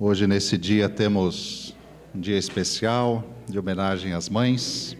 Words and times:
Hoje, 0.00 0.28
nesse 0.28 0.56
dia, 0.56 0.88
temos 0.88 1.74
um 2.14 2.20
dia 2.20 2.38
especial 2.38 3.28
de 3.48 3.58
homenagem 3.58 4.12
às 4.12 4.28
mães. 4.28 4.96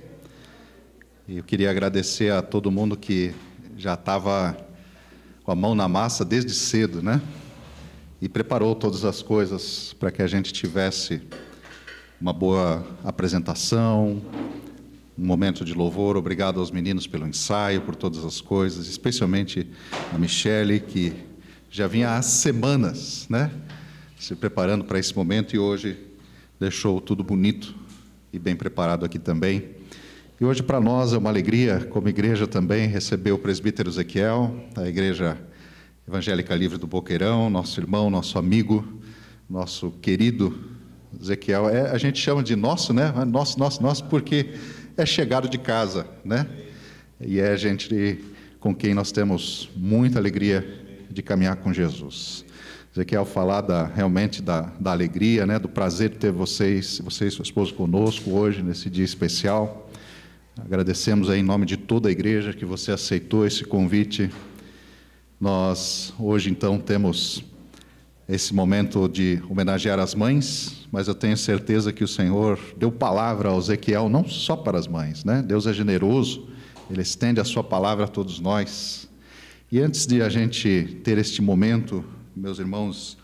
E 1.28 1.36
eu 1.36 1.44
queria 1.44 1.70
agradecer 1.70 2.32
a 2.32 2.42
todo 2.42 2.68
mundo 2.68 2.96
que 2.96 3.32
já 3.76 3.94
estava 3.94 4.58
com 5.44 5.52
a 5.52 5.54
mão 5.54 5.76
na 5.76 5.86
massa 5.86 6.24
desde 6.24 6.52
cedo, 6.52 7.00
né? 7.00 7.22
E 8.20 8.28
preparou 8.28 8.74
todas 8.74 9.04
as 9.04 9.22
coisas 9.22 9.94
para 10.00 10.10
que 10.10 10.20
a 10.20 10.26
gente 10.26 10.52
tivesse 10.52 11.22
uma 12.20 12.32
boa 12.32 12.84
apresentação, 13.04 14.20
um 15.16 15.24
momento 15.24 15.64
de 15.64 15.74
louvor. 15.74 16.16
Obrigado 16.16 16.58
aos 16.58 16.72
meninos 16.72 17.06
pelo 17.06 17.24
ensaio, 17.24 17.82
por 17.82 17.94
todas 17.94 18.24
as 18.24 18.40
coisas, 18.40 18.88
especialmente 18.88 19.64
a 20.12 20.18
Michele, 20.18 20.80
que 20.80 21.12
já 21.70 21.86
vinha 21.86 22.16
há 22.16 22.20
semanas, 22.20 23.28
né? 23.30 23.48
Se 24.18 24.34
preparando 24.34 24.84
para 24.84 24.98
esse 24.98 25.14
momento 25.16 25.54
e 25.54 25.60
hoje 25.60 25.96
deixou 26.58 27.00
tudo 27.00 27.22
bonito 27.22 27.72
e 28.32 28.38
bem 28.38 28.56
preparado 28.56 29.04
aqui 29.04 29.16
também. 29.16 29.70
E 30.40 30.44
hoje 30.44 30.60
para 30.60 30.80
nós 30.80 31.12
é 31.12 31.18
uma 31.18 31.30
alegria, 31.30 31.86
como 31.88 32.08
igreja 32.08 32.44
também, 32.44 32.88
receber 32.88 33.30
o 33.30 33.38
presbítero 33.38 33.88
Ezequiel, 33.88 34.54
da 34.74 34.88
Igreja 34.88 35.38
Evangélica 36.06 36.52
Livre 36.56 36.78
do 36.78 36.86
Boqueirão, 36.86 37.48
nosso 37.48 37.80
irmão, 37.80 38.10
nosso 38.10 38.38
amigo, 38.38 38.84
nosso 39.48 39.92
querido 40.02 40.58
Ezequiel. 41.20 41.68
É, 41.68 41.90
a 41.92 41.98
gente 41.98 42.18
chama 42.18 42.42
de 42.42 42.56
nosso, 42.56 42.92
né? 42.92 43.12
Nosso, 43.24 43.56
nosso, 43.56 43.80
nosso, 43.80 44.04
porque 44.06 44.52
é 44.96 45.06
chegado 45.06 45.48
de 45.48 45.58
casa, 45.58 46.08
né? 46.24 46.44
E 47.20 47.38
é 47.38 47.56
gente 47.56 48.18
com 48.58 48.74
quem 48.74 48.94
nós 48.94 49.12
temos 49.12 49.70
muita 49.76 50.18
alegria 50.18 50.66
de 51.08 51.22
caminhar 51.22 51.54
com 51.56 51.72
Jesus. 51.72 52.44
Ezequiel 52.92 53.24
falar 53.24 53.60
da, 53.60 53.84
realmente 53.84 54.42
da, 54.42 54.72
da 54.80 54.92
alegria, 54.92 55.46
né, 55.46 55.58
do 55.58 55.68
prazer 55.68 56.10
de 56.10 56.16
ter 56.16 56.32
vocês, 56.32 57.00
você 57.04 57.26
e 57.26 57.30
sua 57.30 57.42
esposa 57.42 57.72
conosco 57.72 58.30
hoje, 58.30 58.62
nesse 58.62 58.88
dia 58.88 59.04
especial. 59.04 59.90
Agradecemos 60.58 61.30
aí 61.30 61.40
em 61.40 61.42
nome 61.42 61.66
de 61.66 61.76
toda 61.76 62.08
a 62.08 62.12
igreja 62.12 62.52
que 62.52 62.64
você 62.64 62.90
aceitou 62.90 63.46
esse 63.46 63.62
convite. 63.62 64.30
Nós 65.40 66.12
hoje 66.18 66.50
então 66.50 66.78
temos 66.78 67.44
esse 68.28 68.52
momento 68.52 69.08
de 69.08 69.40
homenagear 69.48 69.98
as 69.98 70.14
mães, 70.14 70.86
mas 70.90 71.08
eu 71.08 71.14
tenho 71.14 71.36
certeza 71.36 71.92
que 71.92 72.02
o 72.02 72.08
Senhor 72.08 72.58
deu 72.76 72.90
palavra 72.90 73.50
ao 73.50 73.58
Ezequiel 73.58 74.08
não 74.08 74.26
só 74.26 74.56
para 74.56 74.78
as 74.78 74.86
mães, 74.86 75.24
né? 75.24 75.42
Deus 75.42 75.66
é 75.66 75.72
generoso, 75.72 76.48
ele 76.90 77.02
estende 77.02 77.40
a 77.40 77.44
sua 77.44 77.62
palavra 77.62 78.04
a 78.04 78.08
todos 78.08 78.40
nós. 78.40 79.08
E 79.70 79.80
antes 79.80 80.06
de 80.06 80.20
a 80.22 80.28
gente 80.28 81.00
ter 81.04 81.18
este 81.18 81.40
momento, 81.40 82.04
meus 82.38 82.60
irmãos, 82.60 83.18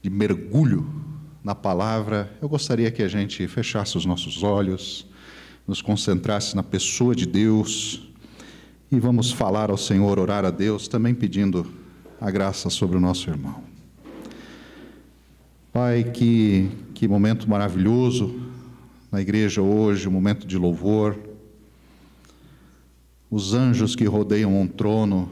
de 0.00 0.08
mergulho 0.08 0.88
na 1.42 1.54
palavra, 1.54 2.34
eu 2.40 2.48
gostaria 2.48 2.90
que 2.90 3.02
a 3.02 3.08
gente 3.08 3.46
fechasse 3.46 3.98
os 3.98 4.06
nossos 4.06 4.42
olhos, 4.42 5.06
nos 5.68 5.82
concentrasse 5.82 6.56
na 6.56 6.62
pessoa 6.62 7.14
de 7.14 7.26
Deus 7.26 8.08
e 8.90 8.98
vamos 8.98 9.30
falar 9.30 9.70
ao 9.70 9.76
Senhor, 9.76 10.18
orar 10.18 10.46
a 10.46 10.50
Deus, 10.50 10.88
também 10.88 11.14
pedindo 11.14 11.66
a 12.18 12.30
graça 12.30 12.70
sobre 12.70 12.96
o 12.96 13.00
nosso 13.00 13.28
irmão. 13.28 13.62
Pai, 15.70 16.04
que, 16.04 16.70
que 16.94 17.06
momento 17.06 17.48
maravilhoso 17.48 18.40
na 19.12 19.20
igreja 19.20 19.60
hoje, 19.60 20.08
um 20.08 20.12
momento 20.12 20.46
de 20.46 20.56
louvor. 20.56 21.18
Os 23.30 23.52
anjos 23.52 23.94
que 23.94 24.04
rodeiam 24.04 24.58
um 24.58 24.66
trono 24.66 25.28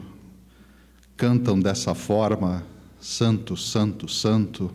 cantam 1.17 1.59
dessa 1.59 1.95
forma: 1.95 2.63
Santo, 3.03 3.57
Santo, 3.57 4.07
Santo. 4.07 4.71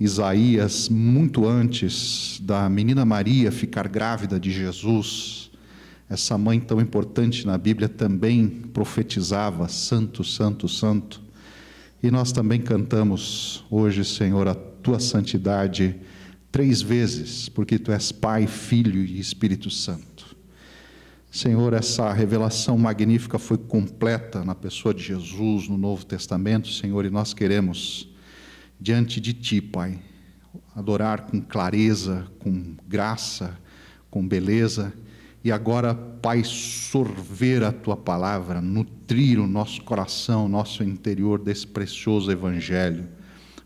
Isaías, 0.00 0.88
muito 0.88 1.46
antes 1.46 2.40
da 2.42 2.68
menina 2.68 3.04
Maria 3.04 3.52
ficar 3.52 3.86
grávida 3.86 4.40
de 4.40 4.50
Jesus, 4.50 5.48
essa 6.10 6.36
mãe 6.36 6.58
tão 6.58 6.80
importante 6.80 7.46
na 7.46 7.56
Bíblia 7.56 7.88
também 7.88 8.48
profetizava: 8.48 9.68
Santo, 9.68 10.24
Santo, 10.24 10.68
Santo. 10.68 11.22
E 12.02 12.10
nós 12.10 12.32
também 12.32 12.60
cantamos 12.60 13.64
hoje, 13.70 14.04
Senhor, 14.04 14.48
a 14.48 14.54
tua 14.56 14.98
santidade 14.98 15.94
três 16.50 16.82
vezes, 16.82 17.48
porque 17.48 17.78
tu 17.78 17.92
és 17.92 18.10
Pai, 18.10 18.48
Filho 18.48 19.04
e 19.04 19.20
Espírito 19.20 19.70
Santo. 19.70 20.13
Senhor, 21.34 21.72
essa 21.72 22.12
revelação 22.12 22.78
magnífica 22.78 23.40
foi 23.40 23.58
completa 23.58 24.44
na 24.44 24.54
pessoa 24.54 24.94
de 24.94 25.02
Jesus 25.02 25.66
no 25.66 25.76
Novo 25.76 26.06
Testamento, 26.06 26.68
Senhor, 26.68 27.04
e 27.04 27.10
nós 27.10 27.34
queremos, 27.34 28.08
diante 28.80 29.20
de 29.20 29.32
Ti, 29.32 29.60
Pai, 29.60 29.98
adorar 30.76 31.22
com 31.22 31.40
clareza, 31.40 32.28
com 32.38 32.76
graça, 32.86 33.58
com 34.08 34.24
beleza 34.24 34.92
e 35.42 35.50
agora, 35.50 35.92
Pai, 35.92 36.44
sorver 36.44 37.64
a 37.64 37.72
tua 37.72 37.96
palavra, 37.96 38.60
nutrir 38.60 39.40
o 39.40 39.48
nosso 39.48 39.82
coração, 39.82 40.48
nosso 40.48 40.84
interior 40.84 41.40
desse 41.40 41.66
precioso 41.66 42.30
evangelho, 42.30 43.08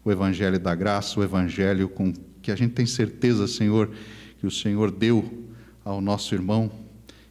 o 0.03 0.11
evangelho 0.11 0.59
da 0.59 0.75
graça, 0.75 1.21
o 1.21 1.23
evangelho 1.23 1.87
com 1.87 2.15
que 2.41 2.50
a 2.50 2.56
gente 2.56 2.73
tem 2.73 2.87
certeza, 2.87 3.47
Senhor, 3.47 3.91
que 4.39 4.47
o 4.47 4.50
Senhor 4.50 4.91
deu 4.91 5.47
ao 5.85 6.00
nosso 6.00 6.35
irmão 6.35 6.88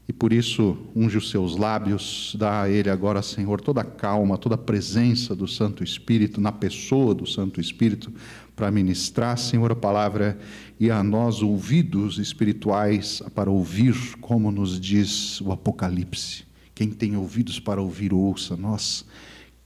e 0.08 0.14
por 0.14 0.32
isso 0.32 0.78
unge 0.96 1.18
os 1.18 1.30
seus 1.30 1.58
lábios, 1.58 2.34
dá 2.40 2.62
a 2.62 2.70
ele 2.70 2.90
agora, 2.90 3.22
Senhor, 3.22 3.60
toda 3.60 3.82
a 3.82 3.84
calma, 3.84 4.38
toda 4.38 4.56
a 4.56 4.58
presença 4.58 5.36
do 5.36 5.48
Santo 5.48 5.84
Espírito, 5.84 6.40
na 6.40 6.52
pessoa 6.52 7.14
do 7.14 7.26
Santo 7.26 7.60
Espírito, 7.60 8.14
para 8.56 8.72
ministrar, 8.72 9.38
Senhor, 9.38 9.70
a 9.70 9.76
palavra 9.76 10.40
e 10.80 10.90
a 10.90 11.04
nós 11.04 11.42
ouvidos 11.42 12.20
espirituais 12.20 13.22
para 13.36 13.52
ouvir, 13.52 13.96
como 14.22 14.50
nos 14.50 14.80
diz 14.80 15.42
o 15.42 15.52
Apocalipse. 15.52 16.46
Quem 16.74 16.90
tem 16.90 17.18
ouvidos 17.18 17.60
para 17.60 17.82
ouvir, 17.82 18.14
ouça. 18.14 18.56
Nós 18.56 19.06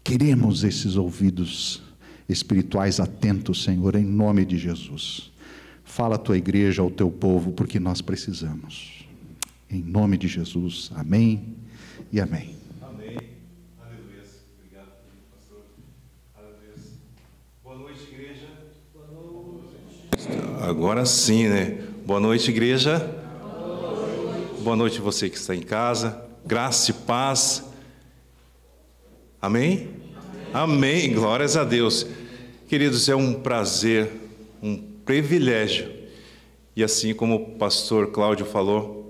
queremos 0.03 0.63
esses 0.63 0.95
ouvidos 0.95 1.83
espirituais 2.27 2.99
atentos, 2.99 3.63
Senhor, 3.63 3.95
em 3.95 4.05
nome 4.05 4.43
de 4.43 4.57
Jesus. 4.57 5.31
Fala 5.83 6.15
a 6.15 6.19
tua 6.19 6.37
igreja, 6.37 6.81
ao 6.81 6.89
teu 6.89 7.11
povo, 7.11 7.51
porque 7.51 7.79
nós 7.79 8.01
precisamos. 8.01 9.00
Em 9.71 9.81
nome 9.81 10.17
de 10.17 10.27
Jesus. 10.27 10.91
Amém 10.93 11.55
e 12.11 12.19
amém. 12.19 12.57
Amém. 12.81 13.17
Aleluia. 13.79 14.23
Obrigado, 14.59 14.91
pastor. 15.31 15.63
Aleluia. 16.35 16.73
Boa 17.63 17.77
noite, 17.77 18.03
igreja. 18.11 18.47
Boa 18.93 19.07
noite. 19.07 20.61
Agora 20.61 21.05
sim, 21.05 21.47
né? 21.47 21.87
Boa 22.05 22.19
noite, 22.19 22.51
igreja. 22.51 22.99
Boa 22.99 23.95
noite. 24.27 24.61
Boa 24.61 24.75
noite 24.75 24.99
você 24.99 25.29
que 25.29 25.37
está 25.37 25.55
em 25.55 25.61
casa. 25.61 26.21
Graça 26.45 26.91
e 26.91 26.93
paz. 26.93 27.63
Amém? 29.41 29.87
Amém. 30.53 31.07
Amém. 31.07 31.13
Glórias 31.13 31.55
a 31.55 31.63
Deus. 31.63 32.05
Queridos, 32.67 33.07
é 33.07 33.15
um 33.15 33.35
prazer, 33.35 34.11
um 34.61 34.75
privilégio. 35.05 35.89
E 36.75 36.83
assim 36.83 37.13
como 37.13 37.35
o 37.35 37.45
pastor 37.57 38.11
Cláudio 38.11 38.45
falou, 38.45 39.00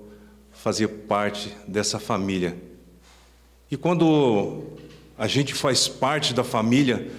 fazer 0.62 0.86
parte 0.86 1.52
dessa 1.66 1.98
família. 1.98 2.56
E 3.68 3.76
quando 3.76 4.62
a 5.18 5.26
gente 5.26 5.54
faz 5.54 5.88
parte 5.88 6.32
da 6.32 6.44
família, 6.44 7.10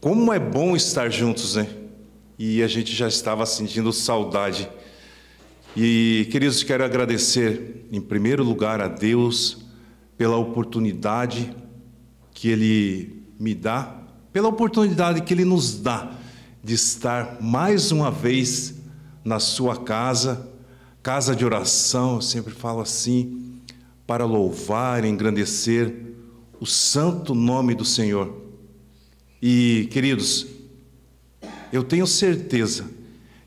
como 0.00 0.32
é 0.32 0.38
bom 0.38 0.74
estar 0.74 1.10
juntos, 1.10 1.56
né? 1.56 1.68
E 2.38 2.62
a 2.62 2.66
gente 2.66 2.94
já 2.94 3.06
estava 3.06 3.44
sentindo 3.44 3.92
saudade. 3.92 4.66
E, 5.76 6.26
queridos, 6.30 6.62
quero 6.62 6.82
agradecer, 6.82 7.86
em 7.92 8.00
primeiro 8.00 8.42
lugar, 8.42 8.80
a 8.80 8.88
Deus 8.88 9.58
pela 10.16 10.38
oportunidade 10.38 11.54
que 12.32 12.48
Ele 12.48 13.24
me 13.38 13.54
dá, 13.54 13.94
pela 14.32 14.48
oportunidade 14.48 15.20
que 15.20 15.34
Ele 15.34 15.44
nos 15.44 15.78
dá 15.78 16.12
de 16.64 16.72
estar 16.72 17.42
mais 17.42 17.92
uma 17.92 18.10
vez 18.10 18.76
na 19.22 19.38
Sua 19.38 19.76
casa 19.76 20.55
casa 21.06 21.36
de 21.36 21.44
oração, 21.44 22.16
eu 22.16 22.20
sempre 22.20 22.52
falo 22.52 22.80
assim, 22.80 23.60
para 24.08 24.24
louvar 24.24 25.04
e 25.04 25.08
engrandecer 25.08 25.94
o 26.58 26.66
santo 26.66 27.32
nome 27.32 27.76
do 27.76 27.84
Senhor. 27.84 28.42
E, 29.40 29.86
queridos, 29.92 30.48
eu 31.72 31.84
tenho 31.84 32.08
certeza 32.08 32.90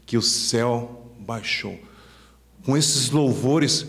que 0.06 0.18
o 0.18 0.22
céu 0.22 1.12
baixou. 1.20 1.78
Com 2.64 2.78
esses 2.78 3.10
louvores, 3.10 3.86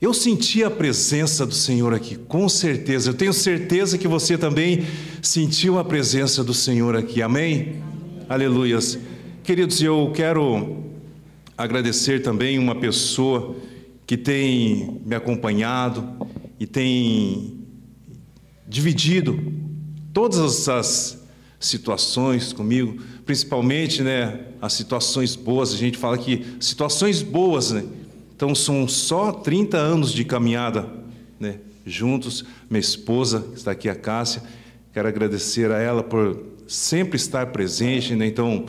eu 0.00 0.14
senti 0.14 0.62
a 0.62 0.70
presença 0.70 1.44
do 1.44 1.54
Senhor 1.54 1.92
aqui, 1.92 2.14
com 2.14 2.48
certeza. 2.48 3.10
Eu 3.10 3.14
tenho 3.14 3.32
certeza 3.32 3.98
que 3.98 4.06
você 4.06 4.38
também 4.38 4.86
sentiu 5.20 5.76
a 5.76 5.84
presença 5.84 6.44
do 6.44 6.54
Senhor 6.54 6.94
aqui. 6.94 7.20
Amém? 7.20 7.82
Aleluias. 8.28 8.96
Queridos, 9.42 9.82
eu 9.82 10.12
quero 10.14 10.88
agradecer 11.62 12.22
também 12.22 12.58
uma 12.58 12.74
pessoa 12.74 13.54
que 14.06 14.16
tem 14.16 15.00
me 15.04 15.14
acompanhado 15.14 16.26
e 16.58 16.66
tem 16.66 17.58
dividido 18.66 19.38
todas 20.12 20.68
as 20.68 21.22
situações 21.58 22.52
comigo, 22.52 23.02
principalmente, 23.26 24.02
né, 24.02 24.40
as 24.60 24.72
situações 24.72 25.36
boas. 25.36 25.74
A 25.74 25.76
gente 25.76 25.98
fala 25.98 26.16
que 26.16 26.44
situações 26.58 27.22
boas, 27.22 27.72
né? 27.72 27.84
Então 28.34 28.54
são 28.54 28.88
só 28.88 29.30
30 29.30 29.76
anos 29.76 30.12
de 30.12 30.24
caminhada, 30.24 30.88
né, 31.38 31.58
juntos. 31.84 32.42
Minha 32.70 32.80
esposa, 32.80 33.40
que 33.52 33.58
está 33.58 33.72
aqui 33.72 33.88
a 33.88 33.94
Cássia, 33.94 34.42
quero 34.94 35.06
agradecer 35.06 35.70
a 35.70 35.78
ela 35.78 36.02
por 36.02 36.42
sempre 36.66 37.16
estar 37.16 37.46
presente, 37.48 38.14
né? 38.14 38.26
Então, 38.26 38.64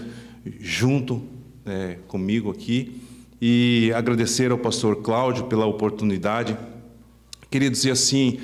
junto 0.60 1.31
né, 1.66 1.98
comigo 2.08 2.52
aqui 2.52 3.02
e 3.42 3.92
agradecer 3.96 4.52
ao 4.52 4.58
pastor 4.58 4.98
Cláudio 4.98 5.46
pela 5.46 5.66
oportunidade. 5.66 6.56
Queria 7.50 7.70
dizer 7.70 7.92
assim, 7.92 8.40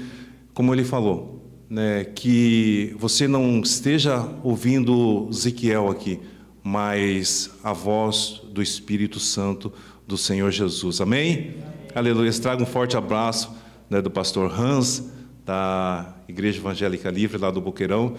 como 0.53 0.73
ele 0.73 0.83
falou, 0.83 1.47
né, 1.69 2.03
que 2.03 2.95
você 2.97 3.27
não 3.27 3.61
esteja 3.61 4.27
ouvindo 4.43 5.27
Ezequiel 5.29 5.89
aqui, 5.89 6.19
mas 6.63 7.51
a 7.63 7.73
voz 7.73 8.41
do 8.51 8.61
Espírito 8.61 9.19
Santo 9.19 9.71
do 10.07 10.17
Senhor 10.17 10.51
Jesus. 10.51 10.99
Amém? 10.99 11.55
Aleluia. 11.93 12.31
Traga 12.33 12.63
um 12.63 12.65
forte 12.65 12.97
abraço 12.97 13.51
né, 13.89 14.01
do 14.01 14.09
pastor 14.09 14.51
Hans, 14.51 15.11
da 15.45 16.15
Igreja 16.27 16.57
Evangélica 16.57 17.09
Livre, 17.09 17.37
lá 17.37 17.51
do 17.51 17.61
Boqueirão. 17.61 18.15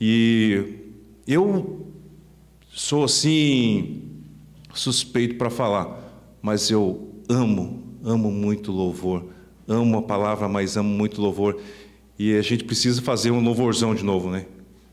E 0.00 0.62
eu 1.26 1.86
sou 2.70 3.04
assim, 3.04 4.02
suspeito 4.78 5.36
para 5.36 5.50
falar, 5.50 5.98
mas 6.40 6.70
eu 6.70 7.08
amo, 7.28 7.98
amo 8.04 8.30
muito 8.30 8.72
louvor. 8.72 9.26
Amo 9.66 9.98
a 9.98 10.02
palavra, 10.02 10.48
mas 10.48 10.76
amo 10.76 10.88
muito 10.88 11.20
louvor. 11.20 11.60
E 12.18 12.34
a 12.34 12.42
gente 12.42 12.64
precisa 12.64 13.02
fazer 13.02 13.30
um 13.30 13.40
louvorzão 13.40 13.94
de 13.94 14.02
novo, 14.02 14.30
né? 14.30 14.46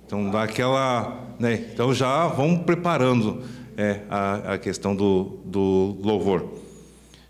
Então 0.06 0.30
dá 0.30 0.44
aquela, 0.44 1.36
né? 1.40 1.70
Então 1.74 1.94
já 1.94 2.28
vamos 2.28 2.64
preparando 2.64 3.42
é, 3.78 4.02
a, 4.10 4.54
a 4.54 4.58
questão 4.58 4.96
do, 4.96 5.40
do 5.46 5.98
louvor. 6.04 6.48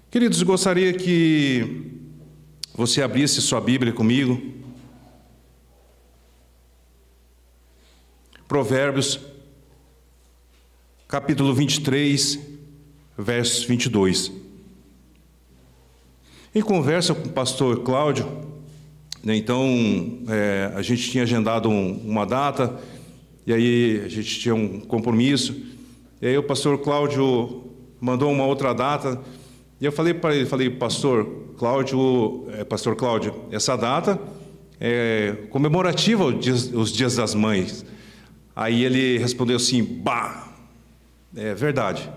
Queridos, 0.10 0.42
gostaria 0.44 0.94
que 0.94 1.92
você 2.74 3.02
abrisse 3.02 3.42
sua 3.42 3.62
Bíblia 3.62 3.94
comigo. 3.94 4.42
Provérbios, 8.48 9.19
capítulo 11.07 11.54
23, 11.54 12.40
versos 13.16 13.63
22. 13.63 14.31
Em 16.54 16.62
conversa 16.62 17.13
com 17.13 17.28
o 17.28 17.31
pastor 17.31 17.81
Cláudio, 17.81 18.25
né, 19.24 19.36
então, 19.36 20.19
é, 20.28 20.72
a 20.75 20.81
gente 20.81 21.10
tinha 21.12 21.24
agendado 21.24 21.69
um, 21.69 22.02
uma 22.06 22.25
data, 22.25 22.80
e 23.46 23.54
aí 23.54 24.02
a 24.04 24.10
gente 24.10 24.40
tinha 24.40 24.56
um 24.56 24.80
compromisso. 24.80 25.56
E 26.22 26.28
aí 26.28 26.38
o 26.38 26.44
pastor 26.44 26.80
Cláudio 26.80 27.63
mandou 28.02 28.31
uma 28.31 28.46
outra 28.46 28.74
data, 28.74 29.22
e 29.80 29.86
eu 29.86 29.92
falei 29.92 30.13
para 30.13 30.36
ele, 30.36 30.46
falei, 30.48 30.72
pastor 30.72 31.54
Cláudio, 31.57 32.48
é, 32.54 32.63
pastor 32.63 32.96
Cláudio, 32.96 33.34
essa 33.52 33.75
data 33.75 34.19
é 34.80 35.36
comemorativa 35.52 36.25
os 36.25 36.40
dias, 36.44 36.72
os 36.74 36.92
dias 36.92 37.16
das 37.16 37.36
mães. 37.36 37.86
Aí 38.56 38.84
ele 38.84 39.18
respondeu 39.19 39.57
assim, 39.57 39.84
bah, 39.84 40.44
é 41.36 41.54
verdade, 41.54 42.10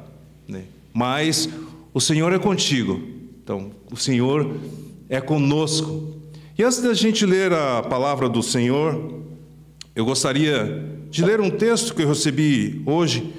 né? 0.46 0.64
mas 0.92 1.48
o 1.92 2.00
Senhor 2.00 2.32
é 2.32 2.38
contigo. 2.38 3.00
Então, 3.42 3.72
o 3.90 3.96
Senhor 3.96 4.56
é 5.08 5.20
conosco. 5.20 6.16
E 6.56 6.62
antes 6.62 6.80
da 6.80 6.92
gente 6.94 7.24
ler 7.24 7.52
a 7.52 7.82
palavra 7.82 8.28
do 8.28 8.42
Senhor, 8.42 9.22
eu 9.94 10.04
gostaria 10.04 10.84
de 11.10 11.24
ler 11.24 11.40
um 11.40 11.50
texto 11.50 11.94
que 11.94 12.02
eu 12.02 12.08
recebi 12.08 12.82
hoje, 12.84 13.32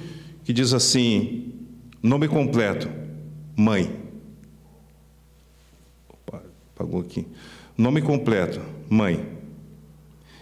que 0.44 0.52
diz 0.52 0.72
assim: 0.72 1.52
nome 2.02 2.28
completo, 2.28 2.88
mãe. 3.56 3.94
Opa, 6.08 6.42
apagou 6.74 7.00
aqui. 7.00 7.26
Nome 7.76 8.02
completo, 8.02 8.60
mãe. 8.88 9.26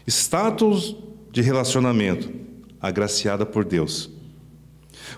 Status 0.07 0.97
de 1.31 1.43
relacionamento, 1.43 2.33
agraciada 2.81 3.45
por 3.45 3.65
Deus. 3.65 4.11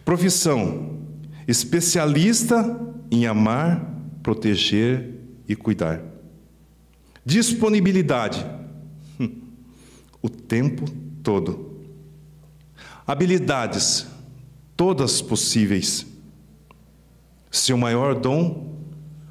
Profissão, 0.05 0.99
especialista 1.47 2.79
em 3.11 3.27
amar, 3.27 3.85
proteger 4.23 5.15
e 5.49 5.57
cuidar. 5.57 6.01
Disponibilidade. 7.25 8.45
O 10.23 10.29
tempo 10.29 10.85
todo. 11.23 11.81
Habilidades, 13.07 14.07
todas 14.77 15.23
possíveis. 15.23 16.07
Seu 17.51 17.79
maior 17.79 18.15
dom, 18.15 18.77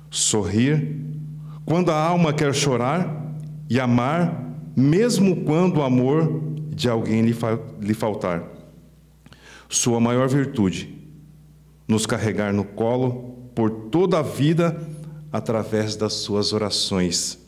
sorrir. 0.09 0.97
Quando 1.63 1.91
a 1.91 1.95
alma 1.95 2.33
quer 2.33 2.55
chorar 2.55 3.35
e 3.69 3.79
amar, 3.79 4.51
mesmo 4.75 5.43
quando 5.43 5.77
o 5.77 5.83
amor 5.83 6.41
de 6.73 6.89
alguém 6.89 7.21
lhe, 7.21 7.33
fa 7.33 7.59
lhe 7.79 7.93
faltar. 7.93 8.43
Sua 9.69 9.99
maior 10.01 10.27
virtude, 10.27 10.93
nos 11.87 12.05
carregar 12.05 12.51
no 12.51 12.65
colo 12.65 13.49
por 13.55 13.69
toda 13.69 14.19
a 14.19 14.23
vida 14.23 14.81
através 15.31 15.95
das 15.95 16.13
suas 16.13 16.51
orações 16.51 17.39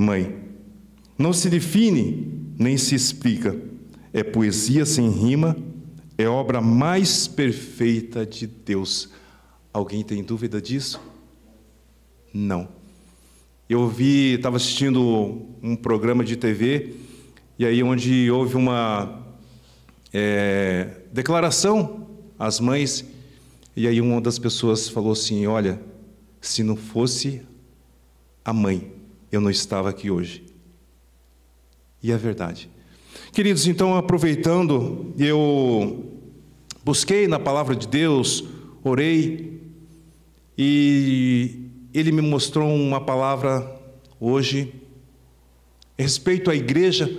mãe. 0.00 0.34
Não 1.18 1.32
se 1.32 1.50
define 1.50 2.40
nem 2.58 2.76
se 2.76 2.94
explica. 2.94 3.60
É 4.12 4.22
poesia 4.22 4.84
sem 4.84 5.08
rima, 5.10 5.56
é 6.16 6.26
obra 6.26 6.60
mais 6.60 7.28
perfeita 7.28 8.24
de 8.26 8.46
Deus. 8.46 9.10
Alguém 9.72 10.02
tem 10.02 10.22
dúvida 10.22 10.60
disso? 10.60 11.00
Não. 12.32 12.68
Eu 13.68 13.88
vi, 13.88 14.34
estava 14.34 14.56
assistindo 14.56 15.46
um 15.62 15.76
programa 15.76 16.24
de 16.24 16.36
TV, 16.36 16.94
e 17.58 17.64
aí 17.64 17.82
onde 17.82 18.30
houve 18.30 18.56
uma 18.56 19.26
é, 20.12 21.02
declaração 21.12 22.08
às 22.38 22.60
mães, 22.60 23.04
e 23.76 23.86
aí 23.86 24.00
uma 24.00 24.20
das 24.20 24.38
pessoas 24.38 24.88
falou 24.88 25.12
assim: 25.12 25.46
Olha, 25.46 25.80
se 26.40 26.62
não 26.62 26.76
fosse 26.76 27.42
a 28.44 28.52
mãe, 28.52 28.92
eu 29.30 29.40
não 29.40 29.50
estava 29.50 29.90
aqui 29.90 30.10
hoje. 30.10 30.44
E 32.02 32.10
é 32.10 32.16
verdade. 32.16 32.70
Queridos, 33.32 33.66
então, 33.66 33.96
aproveitando, 33.96 35.14
eu 35.18 36.04
busquei 36.84 37.28
na 37.28 37.38
palavra 37.38 37.76
de 37.76 37.86
Deus, 37.86 38.44
orei, 38.82 39.60
e 40.56 41.68
ele 41.92 42.10
me 42.10 42.22
mostrou 42.22 42.68
uma 42.74 43.00
palavra 43.00 43.78
hoje 44.18 44.74
respeito 45.98 46.50
à 46.50 46.54
igreja, 46.54 47.14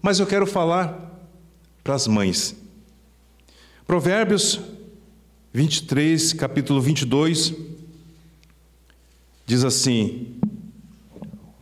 mas 0.00 0.20
eu 0.20 0.26
quero 0.26 0.46
falar 0.46 1.09
para 1.82 1.94
as 1.94 2.06
mães. 2.06 2.56
Provérbios 3.86 4.60
23, 5.52 6.32
capítulo 6.34 6.80
22, 6.80 7.54
diz 9.46 9.64
assim: 9.64 10.36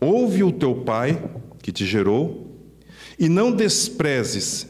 Ouve 0.00 0.42
o 0.42 0.52
teu 0.52 0.74
pai 0.74 1.22
que 1.62 1.72
te 1.72 1.86
gerou, 1.86 2.56
e 3.18 3.28
não 3.28 3.52
desprezes 3.52 4.66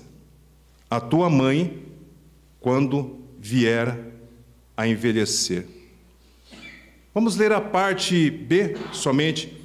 a 0.91 1.01
tua 1.01 1.29
mãe 1.29 1.83
quando 2.61 3.19
vier 3.39 3.99
a 4.77 4.87
envelhecer. 4.87 5.67
Vamos 7.15 7.37
ler 7.37 7.53
a 7.53 7.61
parte 7.61 8.31
B 8.31 8.77
somente. 8.93 9.57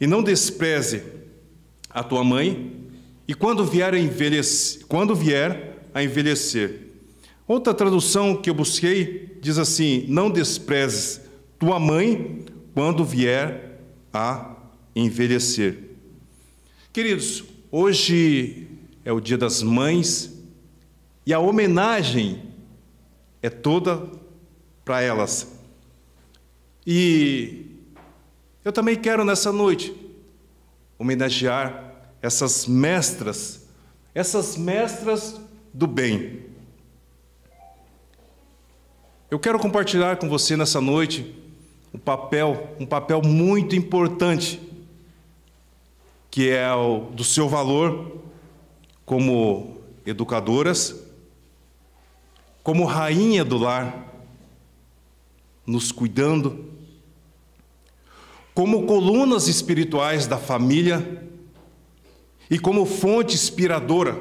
E 0.00 0.06
não 0.06 0.22
despreze 0.22 1.02
a 1.88 2.02
tua 2.02 2.24
mãe, 2.24 2.81
e 3.32 3.34
quando 3.34 3.64
vier 3.64 3.94
a 3.94 3.98
envelhecer, 3.98 4.84
quando 4.86 5.14
vier 5.14 5.88
a 5.94 6.04
envelhecer. 6.04 6.88
Outra 7.48 7.72
tradução 7.72 8.36
que 8.36 8.50
eu 8.50 8.52
busquei 8.52 9.38
diz 9.40 9.56
assim: 9.56 10.04
não 10.06 10.30
desprezes 10.30 11.18
tua 11.58 11.80
mãe 11.80 12.44
quando 12.74 13.02
vier 13.06 13.80
a 14.12 14.54
envelhecer. 14.94 15.78
Queridos, 16.92 17.42
hoje 17.70 18.68
é 19.02 19.10
o 19.10 19.18
Dia 19.18 19.38
das 19.38 19.62
Mães 19.62 20.30
e 21.24 21.32
a 21.32 21.38
homenagem 21.38 22.42
é 23.40 23.48
toda 23.48 24.10
para 24.84 25.00
elas. 25.00 25.58
E 26.86 27.64
eu 28.62 28.72
também 28.72 28.94
quero 28.94 29.24
nessa 29.24 29.50
noite 29.50 29.96
homenagear 30.98 31.91
essas 32.22 32.66
mestras, 32.66 33.66
essas 34.14 34.56
mestras 34.56 35.40
do 35.74 35.88
bem. 35.88 36.44
Eu 39.28 39.40
quero 39.40 39.58
compartilhar 39.58 40.16
com 40.16 40.28
você 40.28 40.56
nessa 40.56 40.80
noite 40.80 41.34
um 41.92 41.98
papel, 41.98 42.76
um 42.78 42.86
papel 42.86 43.20
muito 43.22 43.74
importante 43.74 44.60
que 46.30 46.48
é 46.48 46.72
o 46.72 47.10
do 47.10 47.24
seu 47.24 47.46
valor 47.46 48.22
como 49.04 49.82
educadoras, 50.06 50.94
como 52.62 52.86
rainha 52.86 53.44
do 53.44 53.58
lar, 53.58 54.10
nos 55.66 55.92
cuidando, 55.92 56.70
como 58.54 58.86
colunas 58.86 59.46
espirituais 59.46 60.26
da 60.26 60.38
família 60.38 61.30
e 62.52 62.58
como 62.58 62.84
fonte 62.84 63.34
inspiradora 63.34 64.20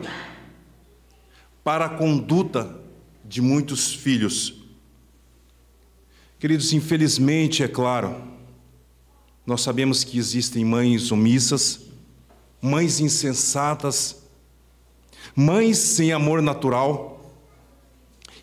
para 1.66 1.84
a 1.84 1.90
conduta 1.90 2.80
de 3.26 3.42
muitos 3.42 3.94
filhos. 3.94 4.54
Queridos, 6.40 6.72
infelizmente, 6.72 7.62
é 7.62 7.68
claro, 7.68 8.24
nós 9.46 9.60
sabemos 9.60 10.06
que 10.06 10.18
existem 10.18 10.64
mães 10.64 11.12
omissas, 11.12 11.82
mães 12.62 13.02
insensatas, 13.02 14.24
mães 15.36 15.78
sem 15.78 16.14
amor 16.14 16.42
natural 16.42 17.36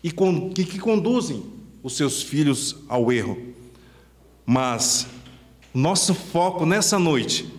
e 0.03 0.11
que, 0.11 0.77
conduzem 0.77 1.43
os 1.81 1.97
seus 1.97 2.21
filhos 2.21 2.75
ao 2.87 3.11
erro. 3.11 3.55
Mas 4.45 5.07
nosso 5.73 6.13
foco 6.13 6.63
nessa 6.63 6.99
noite 6.99 7.57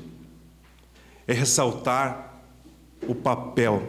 é 1.31 1.33
ressaltar 1.33 2.43
o 3.07 3.15
papel 3.15 3.81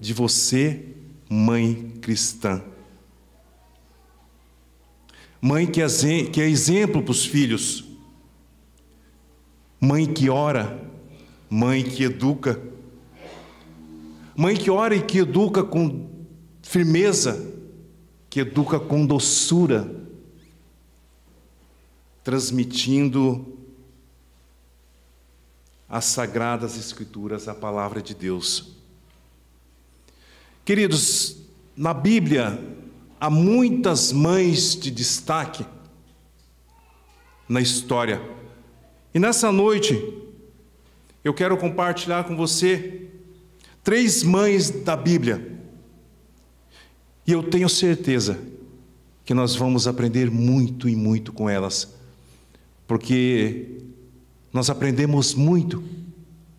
de 0.00 0.14
você, 0.14 0.82
mãe 1.28 1.92
cristã. 2.00 2.62
Mãe 5.42 5.66
que 5.66 5.82
é 5.82 6.48
exemplo 6.48 7.02
para 7.02 7.10
os 7.10 7.26
filhos. 7.26 7.84
Mãe 9.78 10.06
que 10.06 10.30
ora, 10.30 10.82
mãe 11.50 11.82
que 11.84 12.02
educa. 12.02 12.58
Mãe 14.34 14.56
que 14.56 14.70
ora 14.70 14.96
e 14.96 15.02
que 15.02 15.18
educa 15.18 15.62
com 15.62 16.08
firmeza, 16.62 17.46
que 18.30 18.40
educa 18.40 18.80
com 18.80 19.04
doçura, 19.04 19.94
transmitindo 22.24 23.59
as 25.90 26.04
sagradas 26.04 26.78
escrituras, 26.78 27.48
a 27.48 27.54
palavra 27.54 28.00
de 28.00 28.14
Deus. 28.14 28.76
Queridos, 30.64 31.36
na 31.76 31.92
Bíblia 31.92 32.62
há 33.18 33.28
muitas 33.28 34.12
mães 34.12 34.76
de 34.76 34.90
destaque 34.90 35.66
na 37.48 37.60
história. 37.60 38.22
E 39.12 39.18
nessa 39.18 39.50
noite 39.50 40.00
eu 41.24 41.34
quero 41.34 41.56
compartilhar 41.56 42.22
com 42.24 42.36
você 42.36 43.08
três 43.82 44.22
mães 44.22 44.70
da 44.70 44.96
Bíblia. 44.96 45.58
E 47.26 47.32
eu 47.32 47.42
tenho 47.42 47.68
certeza 47.68 48.38
que 49.24 49.34
nós 49.34 49.56
vamos 49.56 49.88
aprender 49.88 50.30
muito 50.30 50.88
e 50.88 50.94
muito 50.94 51.32
com 51.32 51.48
elas, 51.50 51.94
porque 52.86 53.89
nós 54.52 54.68
aprendemos 54.68 55.34
muito 55.34 55.82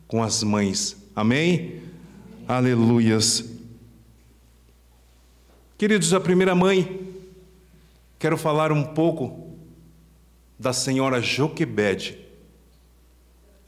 com 0.07 0.24
as 0.24 0.43
mães. 0.43 0.95
Amém? 1.15 1.81
Aleluias. 2.48 3.50
Queridos, 5.77 6.13
a 6.13 6.19
primeira 6.19 6.53
mãe, 6.53 7.10
quero 8.19 8.38
falar 8.38 8.71
um 8.71 8.83
pouco 8.83 9.55
da 10.60 10.71
senhora 10.74 11.21
Joquebede. 11.21 12.19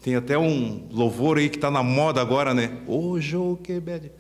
Tem 0.04 0.16
até 0.16 0.38
um 0.38 0.88
louvor 0.92 1.38
aí 1.38 1.50
que 1.50 1.56
está 1.58 1.72
na 1.72 1.82
moda 1.82 2.22
agora, 2.22 2.54
né? 2.54 2.78
Ô 2.86 3.20
Joquebede. 3.20 4.12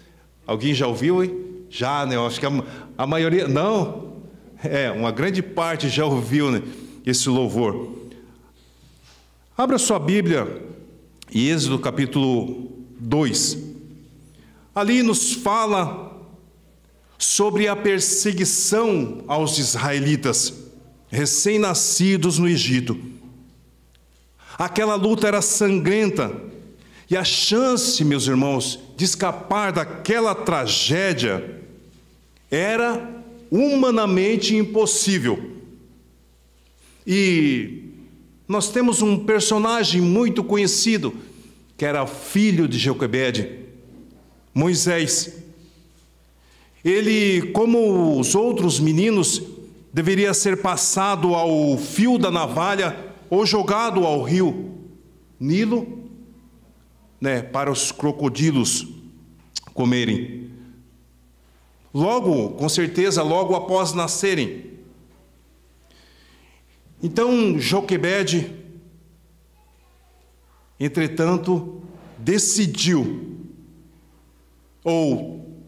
Alguém 0.47 0.73
já 0.73 0.87
ouviu 0.87 1.21
aí? 1.21 1.65
Já, 1.69 2.05
né? 2.05 2.15
Eu 2.15 2.25
acho 2.25 2.39
que 2.39 2.45
a, 2.45 2.63
a 2.97 3.05
maioria. 3.05 3.47
Não? 3.47 4.13
É, 4.63 4.89
uma 4.91 5.11
grande 5.11 5.41
parte 5.43 5.89
já 5.89 6.05
ouviu 6.05 6.49
né? 6.49 6.63
esse 7.05 7.27
louvor. 7.27 8.02
Abra 9.55 9.77
sua 9.77 9.99
Bíblia, 9.99 10.65
Êxodo 11.31 11.77
capítulo 11.77 12.71
2. 12.99 13.55
Ali 14.73 15.03
nos 15.03 15.33
fala 15.33 16.11
sobre 17.19 17.67
a 17.67 17.75
perseguição 17.75 19.23
aos 19.27 19.59
israelitas, 19.59 20.51
recém-nascidos 21.07 22.39
no 22.39 22.49
Egito. 22.49 22.99
Aquela 24.57 24.95
luta 24.95 25.27
era 25.27 25.39
sangrenta, 25.39 26.35
e 27.07 27.15
a 27.15 27.23
chance, 27.23 28.03
meus 28.03 28.25
irmãos, 28.25 28.79
de 28.97 29.05
escapar 29.05 29.71
daquela 29.71 30.33
tragédia 30.33 31.61
era 32.49 33.23
humanamente 33.51 34.55
impossível. 34.55 35.61
E 37.05 37.92
nós 38.47 38.69
temos 38.69 39.01
um 39.01 39.17
personagem 39.17 40.01
muito 40.01 40.43
conhecido, 40.43 41.13
que 41.77 41.85
era 41.85 42.05
filho 42.05 42.67
de 42.67 42.77
Joquebede, 42.77 43.59
Moisés. 44.53 45.33
Ele, 46.83 47.51
como 47.51 48.19
os 48.19 48.35
outros 48.35 48.79
meninos, 48.79 49.41
deveria 49.93 50.33
ser 50.33 50.61
passado 50.61 51.33
ao 51.33 51.77
fio 51.77 52.17
da 52.17 52.29
navalha 52.29 53.13
ou 53.29 53.45
jogado 53.45 54.05
ao 54.05 54.23
rio 54.23 54.71
Nilo, 55.39 56.03
né, 57.19 57.41
para 57.41 57.71
os 57.71 57.91
crocodilos 57.91 58.87
comerem. 59.73 60.49
Logo, 61.93 62.49
com 62.51 62.67
certeza, 62.67 63.21
logo 63.21 63.55
após 63.55 63.93
nascerem. 63.93 64.72
Então 67.03 67.59
Joquebede, 67.59 68.55
entretanto, 70.79 71.83
decidiu, 72.17 73.39
ou 74.85 75.61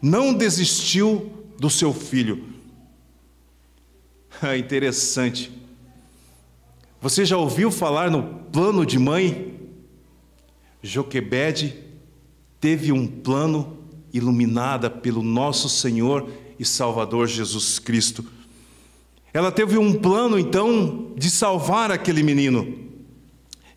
não 0.00 0.32
desistiu 0.32 1.32
do 1.58 1.68
seu 1.68 1.92
filho. 1.92 2.44
É 4.40 4.56
interessante. 4.56 5.50
Você 7.00 7.24
já 7.24 7.36
ouviu 7.36 7.70
falar 7.70 8.08
no 8.08 8.22
plano 8.52 8.86
de 8.86 9.00
mãe? 9.00 9.60
Joquebede 10.80 11.76
teve 12.60 12.92
um 12.92 13.06
plano 13.06 13.78
iluminada 14.12 14.88
pelo 14.88 15.22
nosso 15.22 15.68
Senhor 15.68 16.30
e 16.58 16.64
Salvador 16.64 17.26
Jesus 17.26 17.80
Cristo. 17.80 18.24
Ela 19.32 19.50
teve 19.50 19.78
um 19.78 19.94
plano 19.94 20.38
então 20.38 21.12
de 21.16 21.30
salvar 21.30 21.90
aquele 21.90 22.22
menino. 22.22 22.78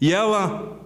E 0.01 0.11
ela 0.11 0.79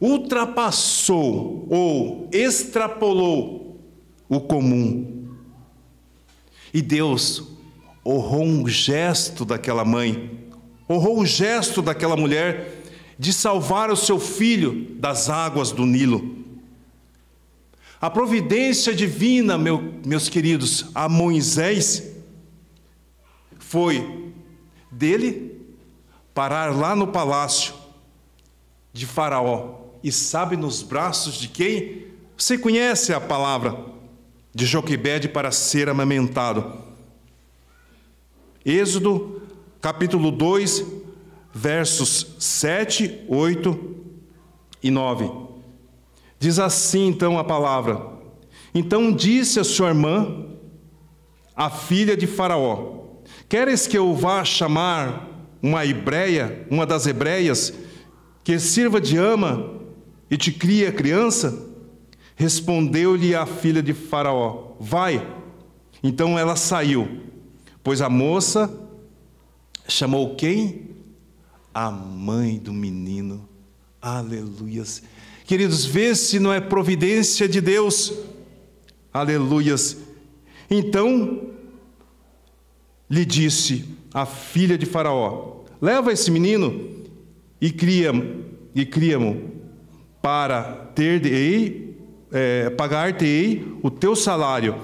ultrapassou 0.00 1.66
ou 1.70 2.28
extrapolou 2.32 3.80
o 4.28 4.40
comum. 4.40 5.28
E 6.72 6.82
Deus 6.82 7.42
honrou 8.04 8.44
um 8.44 8.66
gesto 8.68 9.44
daquela 9.44 9.84
mãe, 9.84 10.48
honrou 10.88 11.20
o 11.20 11.26
gesto 11.26 11.80
daquela 11.80 12.16
mulher 12.16 12.82
de 13.18 13.32
salvar 13.32 13.90
o 13.90 13.96
seu 13.96 14.18
filho 14.18 14.94
das 14.98 15.28
águas 15.28 15.72
do 15.72 15.84
Nilo. 15.84 16.36
A 18.00 18.08
providência 18.08 18.94
divina, 18.94 19.58
meu, 19.58 19.94
meus 20.06 20.28
queridos, 20.28 20.86
a 20.94 21.08
Moisés 21.08 22.17
foi 23.68 24.32
dele 24.90 25.60
parar 26.32 26.74
lá 26.74 26.96
no 26.96 27.08
palácio 27.08 27.74
de 28.94 29.04
Faraó. 29.04 29.74
E 30.02 30.10
sabe 30.10 30.56
nos 30.56 30.82
braços 30.82 31.34
de 31.34 31.48
quem? 31.48 32.06
Você 32.34 32.56
conhece 32.56 33.12
a 33.12 33.20
palavra 33.20 33.78
de 34.54 34.64
Joquebede 34.64 35.28
para 35.28 35.50
ser 35.50 35.90
amamentado. 35.90 36.78
Êxodo, 38.64 39.42
capítulo 39.82 40.30
2, 40.30 40.86
versos 41.52 42.36
7, 42.38 43.26
8 43.28 43.96
e 44.82 44.90
9. 44.90 45.30
Diz 46.38 46.58
assim 46.58 47.08
então 47.08 47.38
a 47.38 47.44
palavra: 47.44 48.00
Então 48.74 49.12
disse 49.12 49.60
a 49.60 49.64
sua 49.64 49.88
irmã, 49.88 50.46
a 51.54 51.68
filha 51.68 52.16
de 52.16 52.26
Faraó: 52.26 52.97
Queres 53.48 53.86
que 53.86 53.98
eu 53.98 54.14
vá 54.14 54.44
chamar 54.44 55.28
uma 55.62 55.84
hebreia, 55.84 56.66
uma 56.70 56.86
das 56.86 57.06
hebreias, 57.06 57.72
que 58.44 58.58
sirva 58.58 59.00
de 59.00 59.16
ama 59.16 59.78
e 60.30 60.36
te 60.36 60.52
crie 60.52 60.86
a 60.86 60.92
criança? 60.92 61.66
Respondeu-lhe 62.34 63.34
a 63.34 63.44
filha 63.44 63.82
de 63.82 63.92
Faraó: 63.92 64.76
Vai. 64.80 65.26
Então 66.02 66.38
ela 66.38 66.56
saiu, 66.56 67.20
pois 67.82 68.00
a 68.00 68.08
moça 68.08 68.72
chamou 69.88 70.36
quem? 70.36 70.90
A 71.74 71.90
mãe 71.90 72.58
do 72.58 72.72
menino. 72.72 73.48
Aleluias. 74.00 75.02
Queridos, 75.44 75.84
vê 75.84 76.14
se 76.14 76.38
não 76.38 76.52
é 76.52 76.60
providência 76.60 77.48
de 77.48 77.60
Deus. 77.60 78.12
Aleluias. 79.12 79.96
Então 80.70 81.50
lhe 83.08 83.24
disse 83.24 83.84
a 84.12 84.26
filha 84.26 84.76
de 84.76 84.86
Faraó: 84.86 85.64
Leva 85.80 86.12
esse 86.12 86.30
menino 86.30 87.06
e 87.60 87.70
cria-mo, 87.70 88.44
e 88.74 88.84
cria-mo 88.84 89.50
para 90.20 90.62
ter 90.94 91.22
é, 92.32 92.70
pagar-te-ei 92.70 93.64
o 93.82 93.90
teu 93.90 94.14
salário. 94.14 94.76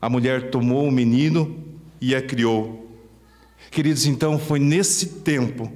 A 0.00 0.08
mulher 0.08 0.50
tomou 0.50 0.88
o 0.88 0.92
menino 0.92 1.56
e 2.00 2.14
a 2.14 2.22
criou. 2.22 2.88
Queridos, 3.70 4.06
então 4.06 4.38
foi 4.38 4.58
nesse 4.58 5.06
tempo 5.20 5.70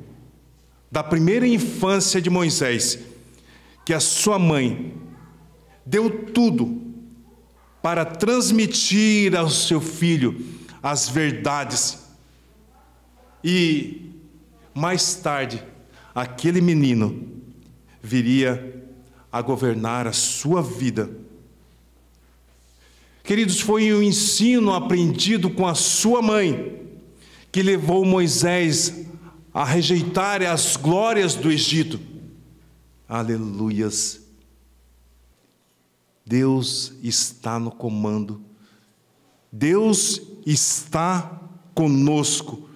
da 0.90 1.02
primeira 1.02 1.46
infância 1.46 2.20
de 2.20 2.30
Moisés 2.30 2.98
que 3.84 3.92
a 3.92 4.00
sua 4.00 4.38
mãe 4.38 4.94
deu 5.84 6.08
tudo 6.08 6.82
para 7.82 8.04
transmitir 8.04 9.36
ao 9.36 9.50
seu 9.50 9.80
filho 9.80 10.34
as 10.84 11.08
verdades. 11.08 11.98
E 13.42 14.12
mais 14.74 15.14
tarde, 15.14 15.64
aquele 16.14 16.60
menino 16.60 17.26
viria 18.02 18.84
a 19.32 19.40
governar 19.40 20.06
a 20.06 20.12
sua 20.12 20.62
vida. 20.62 21.10
Queridos, 23.22 23.60
foi 23.60 23.90
o 23.94 24.00
um 24.00 24.02
ensino 24.02 24.74
aprendido 24.74 25.48
com 25.48 25.66
a 25.66 25.74
sua 25.74 26.20
mãe 26.20 26.86
que 27.50 27.62
levou 27.62 28.04
Moisés 28.04 29.06
a 29.54 29.64
rejeitar 29.64 30.42
as 30.42 30.76
glórias 30.76 31.34
do 31.34 31.50
Egito. 31.50 31.98
Aleluias. 33.08 34.20
Deus 36.26 36.92
está 37.02 37.58
no 37.58 37.70
comando. 37.70 38.42
Deus 39.50 40.33
está 40.44 41.40
conosco. 41.74 42.68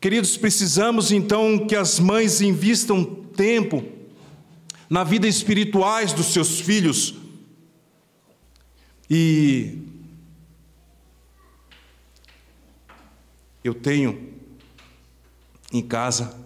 Queridos, 0.00 0.36
precisamos 0.36 1.10
então 1.10 1.66
que 1.66 1.74
as 1.74 1.98
mães 1.98 2.40
invistam 2.40 3.04
tempo 3.04 3.84
na 4.88 5.02
vida 5.02 5.26
espirituais 5.26 6.12
dos 6.12 6.26
seus 6.26 6.60
filhos. 6.60 7.14
E 9.08 9.78
eu 13.64 13.74
tenho 13.74 14.32
em 15.72 15.82
casa 15.82 16.38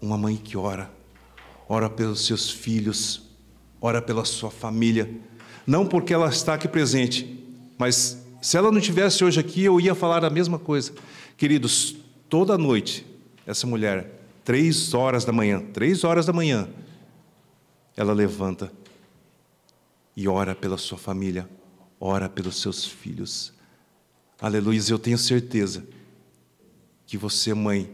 uma 0.00 0.16
mãe 0.16 0.36
que 0.36 0.56
ora, 0.56 0.90
ora 1.68 1.88
pelos 1.88 2.24
seus 2.26 2.50
filhos, 2.50 3.22
ora 3.80 4.00
pela 4.00 4.24
sua 4.24 4.50
família, 4.50 5.14
não 5.66 5.86
porque 5.86 6.12
ela 6.12 6.28
está 6.28 6.54
aqui 6.54 6.66
presente, 6.66 7.44
mas 7.78 8.19
se 8.40 8.56
ela 8.56 8.72
não 8.72 8.80
tivesse 8.80 9.24
hoje 9.24 9.38
aqui, 9.38 9.64
eu 9.64 9.80
ia 9.80 9.94
falar 9.94 10.24
a 10.24 10.30
mesma 10.30 10.58
coisa. 10.58 10.94
Queridos, 11.36 11.96
toda 12.28 12.56
noite, 12.56 13.06
essa 13.46 13.66
mulher, 13.66 14.20
três 14.44 14.94
horas 14.94 15.24
da 15.24 15.32
manhã, 15.32 15.60
três 15.72 16.04
horas 16.04 16.26
da 16.26 16.32
manhã, 16.32 16.68
ela 17.96 18.12
levanta 18.12 18.72
e 20.16 20.26
ora 20.26 20.54
pela 20.54 20.78
sua 20.78 20.98
família, 20.98 21.48
ora 21.98 22.28
pelos 22.28 22.60
seus 22.60 22.84
filhos. 22.84 23.52
Aleluia, 24.40 24.80
eu 24.88 24.98
tenho 24.98 25.18
certeza 25.18 25.86
que 27.06 27.18
você, 27.18 27.52
mãe, 27.52 27.90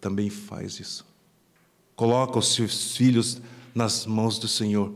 também 0.00 0.30
faz 0.30 0.78
isso. 0.78 1.06
Coloca 1.96 2.38
os 2.38 2.54
seus 2.54 2.96
filhos 2.96 3.40
nas 3.74 4.06
mãos 4.06 4.38
do 4.38 4.46
Senhor. 4.46 4.92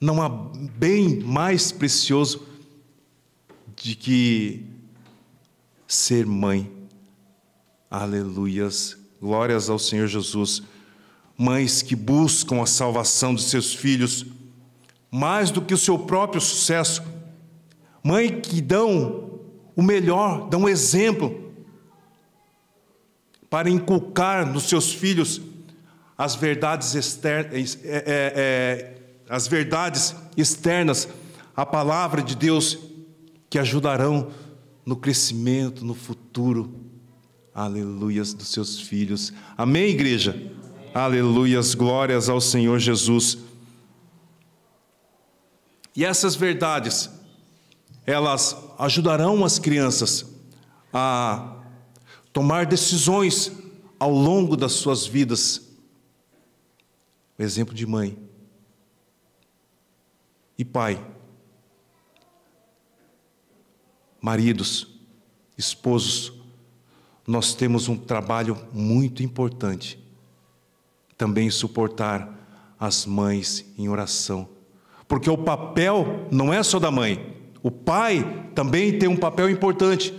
Não 0.00 0.22
há 0.22 0.28
bem 0.28 1.20
mais 1.20 1.72
precioso 1.72 2.46
de 3.82 3.94
que 3.94 4.66
ser 5.86 6.26
mãe. 6.26 6.70
Aleluias. 7.90 8.96
Glórias 9.20 9.70
ao 9.70 9.78
Senhor 9.78 10.06
Jesus. 10.06 10.62
Mães 11.36 11.82
que 11.82 11.96
buscam 11.96 12.62
a 12.62 12.66
salvação 12.66 13.34
dos 13.34 13.50
seus 13.50 13.74
filhos 13.74 14.26
mais 15.10 15.50
do 15.50 15.62
que 15.62 15.74
o 15.74 15.78
seu 15.78 15.98
próprio 15.98 16.40
sucesso. 16.40 17.02
Mãe 18.02 18.40
que 18.40 18.60
dão 18.60 19.40
o 19.74 19.82
melhor, 19.82 20.48
dão 20.48 20.68
exemplo 20.68 21.52
para 23.48 23.68
inculcar 23.68 24.46
nos 24.46 24.68
seus 24.68 24.92
filhos 24.92 25.40
as 26.16 26.34
verdades 26.34 26.94
externas, 26.94 27.78
é, 27.82 27.96
é, 27.96 28.02
é, 28.06 28.94
as 29.28 29.48
verdades 29.48 30.14
externas, 30.36 31.08
a 31.56 31.64
palavra 31.64 32.22
de 32.22 32.36
Deus 32.36 32.89
que 33.50 33.58
ajudarão 33.58 34.30
no 34.86 34.96
crescimento, 34.96 35.84
no 35.84 35.94
futuro. 35.94 36.72
Aleluias 37.52 38.32
dos 38.32 38.48
seus 38.48 38.80
filhos. 38.80 39.32
Amém, 39.58 39.90
igreja? 39.90 40.40
Aleluias, 40.94 41.74
glórias 41.74 42.28
ao 42.28 42.40
Senhor 42.40 42.78
Jesus. 42.78 43.38
E 45.96 46.04
essas 46.04 46.36
verdades, 46.36 47.10
elas 48.06 48.56
ajudarão 48.78 49.44
as 49.44 49.58
crianças 49.58 50.24
a 50.92 51.56
tomar 52.32 52.66
decisões 52.66 53.52
ao 53.98 54.12
longo 54.12 54.56
das 54.56 54.72
suas 54.72 55.06
vidas. 55.06 55.60
O 57.36 57.42
exemplo 57.42 57.74
de 57.74 57.84
mãe 57.84 58.16
e 60.56 60.64
pai, 60.64 61.04
maridos, 64.20 64.88
esposos, 65.56 66.32
nós 67.26 67.54
temos 67.54 67.88
um 67.88 67.96
trabalho 67.96 68.58
muito 68.72 69.22
importante. 69.22 69.98
Também 71.16 71.50
suportar 71.50 72.74
as 72.78 73.06
mães 73.06 73.64
em 73.76 73.88
oração. 73.88 74.48
Porque 75.06 75.28
o 75.28 75.38
papel 75.38 76.26
não 76.30 76.52
é 76.52 76.62
só 76.62 76.78
da 76.78 76.90
mãe, 76.90 77.36
o 77.62 77.70
pai 77.70 78.48
também 78.54 78.98
tem 78.98 79.08
um 79.08 79.16
papel 79.16 79.50
importante. 79.50 80.14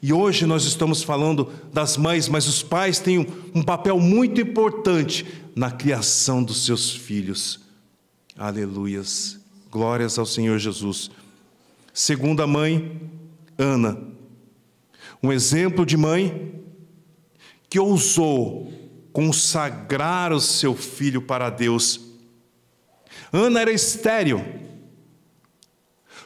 E 0.00 0.12
hoje 0.12 0.46
nós 0.46 0.64
estamos 0.64 1.02
falando 1.02 1.52
das 1.72 1.96
mães, 1.96 2.28
mas 2.28 2.46
os 2.46 2.62
pais 2.62 3.00
têm 3.00 3.18
um, 3.54 3.62
papel 3.62 3.98
muito 3.98 4.40
importante 4.40 5.26
na 5.56 5.72
criação 5.72 6.42
dos 6.42 6.64
seus 6.64 6.90
filhos. 6.90 7.60
Aleluias. 8.36 9.40
Glórias 9.70 10.18
ao 10.18 10.24
Senhor 10.24 10.58
Jesus. 10.58 11.10
Segunda 11.92 12.46
mãe, 12.46 13.00
Ana. 13.58 14.00
Um 15.20 15.32
exemplo 15.32 15.84
de 15.84 15.96
mãe 15.96 16.64
que 17.68 17.78
ousou 17.78 18.72
consagrar 19.12 20.32
o 20.32 20.40
seu 20.40 20.76
filho 20.76 21.20
para 21.20 21.50
Deus. 21.50 22.00
Ana 23.32 23.60
era 23.60 23.72
estéril, 23.72 24.40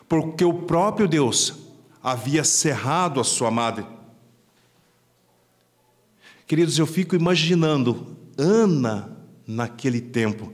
porque 0.06 0.44
o 0.44 0.62
próprio 0.64 1.08
Deus 1.08 1.54
havia 2.02 2.44
cerrado 2.44 3.18
a 3.18 3.24
sua 3.24 3.50
madre. 3.50 3.86
Queridos, 6.46 6.78
eu 6.78 6.86
fico 6.86 7.16
imaginando 7.16 8.14
Ana 8.36 9.16
naquele 9.46 10.00
tempo. 10.00 10.52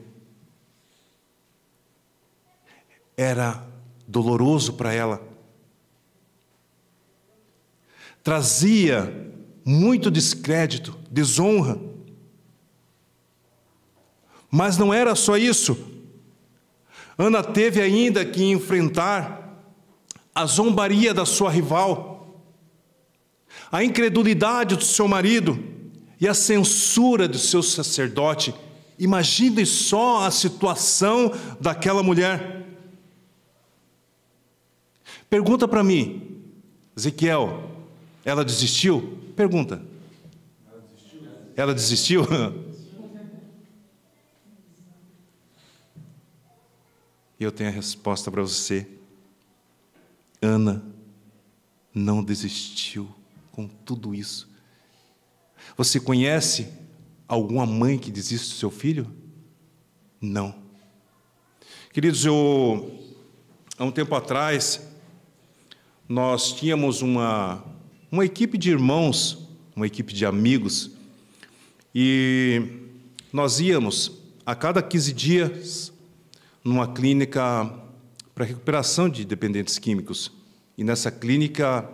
Era 3.17 3.67
doloroso 4.07 4.75
para 4.75 4.93
ela. 4.93 5.28
Trazia 8.23 9.33
muito 9.65 10.11
descrédito, 10.11 10.97
desonra. 11.11 11.79
Mas 14.51 14.79
não 14.79 14.93
era 14.93 15.15
só 15.15 15.37
isso. 15.37 15.77
Ana 17.19 17.43
teve 17.43 17.81
ainda 17.81 18.25
que 18.25 18.45
enfrentar 18.45 19.63
a 20.35 20.47
zombaria 20.47 21.13
da 21.13 21.27
sua 21.27 21.51
rival, 21.51 22.45
a 23.73 23.83
incredulidade 23.83 24.77
do 24.77 24.85
seu 24.85 25.09
marido 25.09 25.59
e 26.21 26.29
a 26.29 26.33
censura 26.33 27.27
do 27.27 27.39
seu 27.39 27.63
sacerdote. 27.63 28.55
Imagine 28.99 29.67
só 29.67 30.25
a 30.25 30.31
situação 30.31 31.33
daquela 31.61 32.03
mulher. 32.03 32.67
Pergunta 35.29 35.69
para 35.69 35.85
mim, 35.85 36.41
Ezequiel, 36.97 37.68
ela 38.29 38.45
desistiu? 38.45 39.19
Pergunta. 39.35 39.83
Ela 41.57 41.73
desistiu? 41.73 42.23
E 47.41 47.45
eu 47.45 47.51
tenho 47.51 47.71
a 47.71 47.73
resposta 47.73 48.31
para 48.31 48.43
você. 48.43 48.87
Ana 50.43 50.85
não 51.95 52.23
desistiu 52.23 53.09
com 53.51 53.67
tudo 53.67 54.15
isso. 54.15 54.47
Você 55.75 55.99
conhece 55.99 56.71
alguma 57.27 57.65
mãe 57.65 57.99
que 57.99 58.11
desiste 58.11 58.51
do 58.51 58.59
seu 58.59 58.71
filho? 58.71 59.11
Não. 60.21 60.55
Queridos, 61.95 62.27
eu, 62.27 62.93
há 63.79 63.85
um 63.85 63.91
tempo 63.91 64.15
atrás, 64.15 64.87
nós 66.07 66.53
tínhamos 66.53 67.01
uma, 67.01 67.65
uma 68.11 68.25
equipe 68.25 68.57
de 68.57 68.71
irmãos, 68.71 69.39
uma 69.77 69.87
equipe 69.87 70.13
de 70.13 70.25
amigos, 70.25 70.91
e 71.95 72.63
nós 73.33 73.61
íamos 73.61 74.13
a 74.47 74.55
cada 74.55 74.83
15 74.83 75.13
dias 75.13 75.93
numa 76.65 76.93
clínica 76.93 77.71
para 78.35 78.45
recuperação 78.45 79.09
de 79.09 79.25
dependentes 79.25 79.79
químicos. 79.79 80.33
E 80.77 80.85
nessa 80.85 81.11
clínica, 81.11 81.89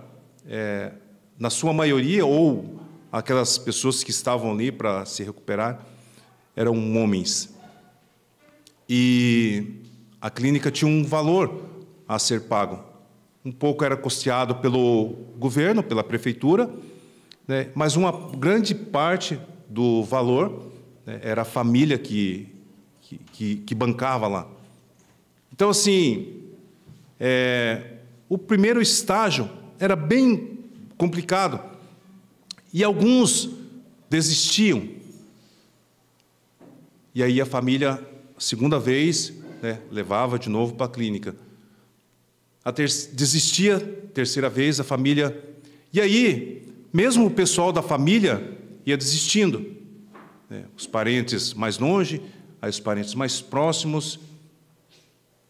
é, 0.47 0.93
na 1.39 1.51
sua 1.51 1.73
maioria, 1.73 2.25
ou 2.25 2.81
aquelas 3.11 3.59
pessoas 3.59 4.05
que 4.05 4.11
estavam 4.11 4.53
ali 4.53 4.71
para 4.71 5.05
se 5.07 5.23
recuperar, 5.23 5.85
eram 6.55 6.75
homens. 6.97 7.53
E 8.89 9.81
a 10.21 10.31
clínica 10.31 10.71
tinha 10.71 10.89
um 10.89 11.05
valor 11.05 11.65
a 12.07 12.19
ser 12.19 12.43
pago. 12.43 12.94
Um 13.45 13.53
pouco 13.53 13.85
era 13.85 13.97
custeado 13.97 14.55
pelo 14.57 15.15
governo, 15.37 15.83
pela 15.83 16.03
prefeitura, 16.03 16.73
né, 17.47 17.69
mas 17.75 17.95
uma 17.95 18.11
grande 18.37 18.75
parte 18.75 19.39
do 19.69 20.03
valor 20.03 20.71
né, 21.05 21.21
era 21.23 21.43
a 21.43 21.45
família 21.45 21.99
que, 21.99 22.49
que, 23.33 23.57
que, 23.57 23.75
bancava 23.75 24.27
lá. 24.27 24.49
Então, 25.53 25.69
assim, 25.69 26.43
é, 27.21 27.99
o 28.29 28.39
primeiro 28.39 28.81
estágio 28.81 29.51
era 29.79 29.95
bem 29.95 30.59
complicado 30.97 31.61
e 32.73 32.83
alguns 32.83 33.51
desistiam. 34.09 34.89
E 37.15 37.23
aí 37.23 37.41
a 37.41 37.47
família, 37.47 38.03
segunda 38.39 38.79
vez, 38.79 39.33
né, 39.63 39.81
levava 39.91 40.39
de 40.39 40.49
novo 40.49 40.75
para 40.75 40.87
a 40.87 40.89
clínica. 40.89 41.37
Ter, 42.73 42.89
desistia, 43.13 43.79
terceira 44.15 44.49
vez, 44.49 44.81
a 44.81 44.85
família. 44.85 45.57
E 45.93 46.01
aí, 46.01 46.67
mesmo 46.93 47.27
o 47.27 47.31
pessoal 47.31 47.73
da 47.73 47.83
família 47.83 48.57
ia 48.87 48.97
desistindo. 48.97 49.75
Né, 50.49 50.65
os 50.77 50.87
parentes 50.87 51.53
mais 51.55 51.79
longe, 51.79 52.23
aí 52.61 52.71
os 52.71 52.81
parentes 52.81 53.15
mais 53.15 53.41
próximos. 53.41 54.19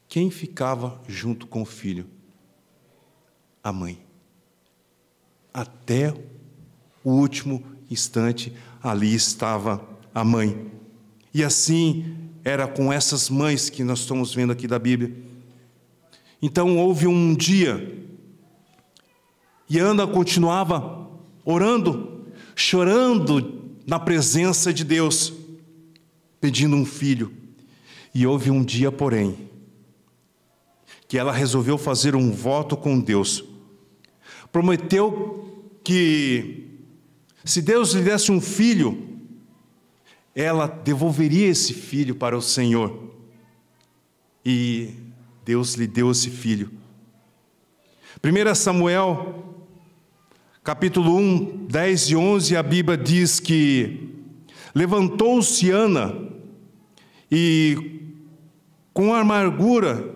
Quem 0.08 0.30
ficava 0.30 1.00
junto 1.08 1.46
com 1.46 1.62
o 1.62 1.66
filho? 1.66 2.06
A 3.62 3.72
mãe. 3.72 3.98
Até 5.52 6.14
o 7.02 7.10
último 7.10 7.62
instante, 7.90 8.52
ali 8.82 9.14
estava 9.14 9.86
a 10.14 10.24
mãe. 10.24 10.70
E 11.32 11.42
assim 11.44 12.16
era 12.44 12.66
com 12.66 12.92
essas 12.92 13.30
mães 13.30 13.70
que 13.70 13.82
nós 13.82 14.00
estamos 14.00 14.34
vendo 14.34 14.52
aqui 14.52 14.66
da 14.66 14.78
Bíblia. 14.78 15.14
Então 16.40 16.76
houve 16.78 17.06
um 17.06 17.34
dia, 17.34 18.04
e 19.68 19.78
Ana 19.78 20.06
continuava 20.06 21.08
orando, 21.44 22.26
chorando 22.54 23.76
na 23.86 23.98
presença 23.98 24.72
de 24.72 24.84
Deus, 24.84 25.32
pedindo 26.40 26.76
um 26.76 26.84
filho. 26.84 27.32
E 28.14 28.26
houve 28.26 28.50
um 28.50 28.62
dia, 28.62 28.92
porém, 28.92 29.50
que 31.08 31.18
ela 31.18 31.32
resolveu 31.32 31.76
fazer 31.76 32.14
um 32.14 32.30
voto 32.30 32.76
com 32.76 33.00
Deus. 33.00 33.44
Prometeu 34.52 35.72
que, 35.82 36.68
se 37.44 37.60
Deus 37.60 37.92
lhe 37.92 38.02
desse 38.02 38.30
um 38.30 38.40
filho, 38.40 39.18
ela 40.34 40.66
devolveria 40.66 41.48
esse 41.48 41.74
filho 41.74 42.14
para 42.14 42.36
o 42.36 42.42
Senhor. 42.42 43.12
E 44.44 44.94
Deus 45.44 45.74
lhe 45.74 45.86
deu 45.86 46.10
esse 46.10 46.30
filho. 46.30 46.70
1 48.24 48.54
Samuel, 48.54 49.44
capítulo 50.62 51.16
1, 51.18 51.66
10 51.66 52.08
e 52.08 52.16
11, 52.16 52.56
a 52.56 52.62
Bíblia 52.62 52.96
diz 52.96 53.40
que 53.40 54.08
levantou-se 54.74 55.70
Ana 55.70 56.16
e, 57.30 58.00
com 58.94 59.12
amargura 59.12 60.14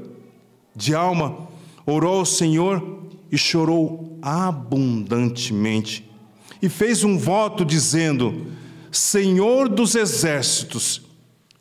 de 0.74 0.94
alma, 0.94 1.46
orou 1.84 2.20
ao 2.20 2.24
Senhor 2.24 3.02
e 3.30 3.36
chorou 3.36 4.18
abundantemente. 4.22 6.08
E 6.62 6.70
fez 6.70 7.04
um 7.04 7.18
voto 7.18 7.66
dizendo: 7.66 8.46
Senhor 8.90 9.68
dos 9.68 9.94
exércitos, 9.94 11.02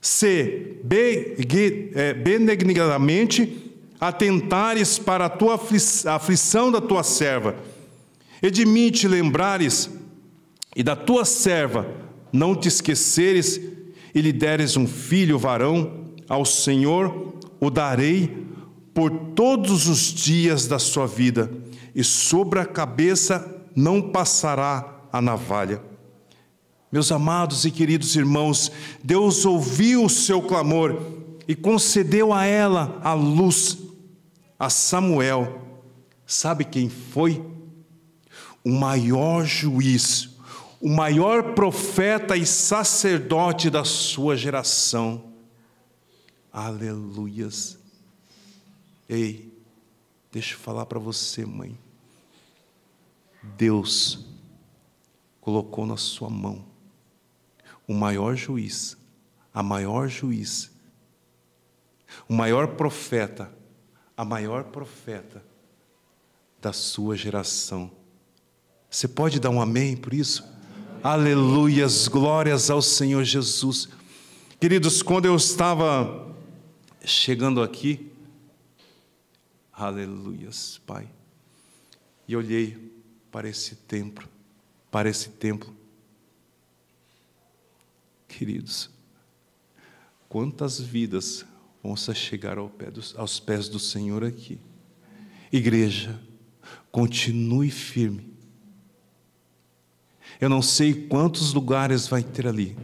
se 0.01 0.79
é, 1.93 2.13
benignamente 2.13 3.73
atentares 3.99 4.99
para 4.99 5.25
a 5.25 5.29
tua 5.29 5.60
aflição 6.05 6.71
da 6.71 6.79
tua 6.79 7.03
serva, 7.03 7.55
e 8.41 8.51
de 8.51 8.65
mim 8.65 8.91
te 8.91 9.07
lembrares, 9.07 9.89
e 10.75 10.83
da 10.83 10.95
tua 10.95 11.25
serva 11.25 11.88
não 12.31 12.55
te 12.55 12.67
esqueceres, 12.67 13.60
e 14.13 14.21
lhe 14.21 14.31
deres 14.31 14.77
um 14.77 14.88
filho 14.88 15.39
varão, 15.39 16.05
ao 16.29 16.45
Senhor 16.45 17.36
o 17.60 17.69
darei 17.69 18.45
por 18.93 19.10
todos 19.36 19.88
os 19.88 20.13
dias 20.13 20.67
da 20.67 20.77
sua 20.77 21.07
vida, 21.07 21.51
e 21.95 22.03
sobre 22.03 22.60
a 22.60 22.65
cabeça 22.65 23.65
não 23.75 24.01
passará 24.01 25.01
a 25.12 25.21
navalha 25.21 25.81
meus 26.97 27.12
amados 27.12 27.63
e 27.63 27.69
queridos 27.69 28.15
irmãos, 28.15 28.71
Deus 29.03 29.45
ouviu 29.45 30.05
o 30.05 30.10
seu 30.10 30.41
clamor 30.41 30.99
e 31.47 31.55
concedeu 31.55 32.33
a 32.33 32.43
ela 32.43 32.99
a 33.03 33.13
luz, 33.13 33.77
a 34.57 34.67
Samuel. 34.67 35.62
Sabe 36.25 36.65
quem 36.65 36.89
foi? 36.89 37.45
O 38.63 38.71
maior 38.71 39.45
juiz, 39.45 40.27
o 40.81 40.89
maior 40.89 41.53
profeta 41.53 42.36
e 42.36 42.47
sacerdote 42.47 43.69
da 43.69 43.86
sua 43.86 44.36
geração. 44.36 45.33
Aleluias. 46.51 47.77
Ei, 49.07 49.53
deixa 50.31 50.55
eu 50.55 50.60
falar 50.60 50.88
para 50.88 50.97
você, 50.97 51.45
mãe. 51.45 51.77
Deus 53.55 54.25
colocou 55.39 55.86
na 55.86 55.95
sua 55.95 56.31
mão 56.31 56.66
o 57.88 57.93
maior 57.93 58.36
juiz, 58.36 58.97
a 59.54 59.63
maior 59.63 60.10
juiz, 60.10 60.69
o 62.28 62.34
maior 62.34 62.76
profeta, 62.76 63.52
a 64.15 64.26
maior 64.26 64.65
profeta 64.65 65.43
da 66.62 66.73
sua 66.73 67.15
geração. 67.15 67.89
Você 68.89 69.08
pode 69.08 69.39
dar 69.39 69.50
um 69.50 69.62
amém 69.62 69.95
por 69.95 70.13
isso? 70.13 70.43
Aleluias, 71.04 72.08
glórias 72.08 72.69
ao 72.69 72.82
Senhor 72.82 73.23
Jesus. 73.23 73.88
Queridos, 74.60 75.02
quando 75.02 75.26
eu 75.26 75.36
estava 75.36 76.36
chegando 77.06 77.62
aqui, 77.62 78.12
aleluias, 79.71 80.82
Pai, 80.86 81.08
e 82.28 82.36
olhei 82.36 82.91
para 83.32 83.47
esse 83.47 83.76
templo, 83.76 84.28
para 84.89 85.08
esse 85.08 85.30
templo, 85.30 85.73
Queridos, 88.27 88.89
quantas 90.27 90.79
vidas 90.79 91.45
vão 91.81 91.95
se 91.95 92.13
chegar 92.13 92.57
ao 92.57 92.69
pé 92.69 92.91
dos, 92.91 93.15
aos 93.17 93.39
pés 93.39 93.69
do 93.69 93.79
Senhor 93.79 94.23
aqui? 94.23 94.59
Igreja, 95.51 96.19
continue 96.91 97.71
firme. 97.71 98.33
Eu 100.39 100.49
não 100.49 100.61
sei 100.61 101.07
quantos 101.07 101.53
lugares 101.53 102.07
vai 102.07 102.21
ter 102.21 102.45
ali, 102.45 102.77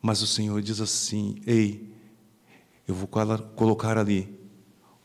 mas 0.00 0.22
o 0.22 0.26
Senhor 0.26 0.62
diz 0.62 0.80
assim: 0.80 1.42
Ei, 1.46 1.92
eu 2.86 2.94
vou 2.94 3.08
colocar 3.56 3.98
ali, 3.98 4.38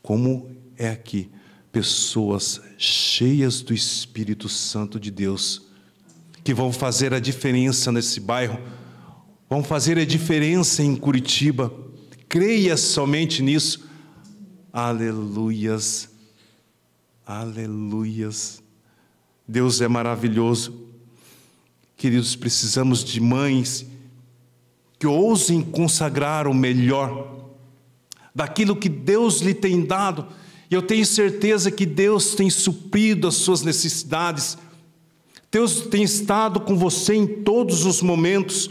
como 0.00 0.56
é 0.76 0.88
aqui, 0.88 1.30
pessoas 1.72 2.60
cheias 2.78 3.60
do 3.60 3.74
Espírito 3.74 4.48
Santo 4.48 5.00
de 5.00 5.10
Deus 5.10 5.71
que 6.44 6.52
vão 6.52 6.72
fazer 6.72 7.14
a 7.14 7.20
diferença 7.20 7.92
nesse 7.92 8.20
bairro, 8.20 8.58
vão 9.48 9.62
fazer 9.62 9.98
a 9.98 10.04
diferença 10.04 10.82
em 10.82 10.96
Curitiba. 10.96 11.72
Creia 12.28 12.76
somente 12.76 13.42
nisso. 13.42 13.86
Aleluias, 14.72 16.08
aleluias. 17.26 18.62
Deus 19.46 19.80
é 19.80 19.88
maravilhoso. 19.88 20.88
Queridos, 21.96 22.34
precisamos 22.34 23.04
de 23.04 23.20
mães 23.20 23.86
que 24.98 25.06
ousem 25.06 25.60
consagrar 25.60 26.48
o 26.48 26.54
melhor 26.54 27.50
daquilo 28.34 28.74
que 28.74 28.88
Deus 28.88 29.40
lhe 29.40 29.54
tem 29.54 29.84
dado. 29.84 30.26
E 30.70 30.74
eu 30.74 30.80
tenho 30.80 31.04
certeza 31.04 31.70
que 31.70 31.84
Deus 31.84 32.34
tem 32.34 32.48
suprido 32.48 33.28
as 33.28 33.34
suas 33.34 33.62
necessidades 33.62 34.56
Deus 35.52 35.82
tem 35.82 36.02
estado 36.02 36.62
com 36.62 36.78
você 36.78 37.14
em 37.14 37.42
todos 37.42 37.84
os 37.84 38.00
momentos. 38.00 38.70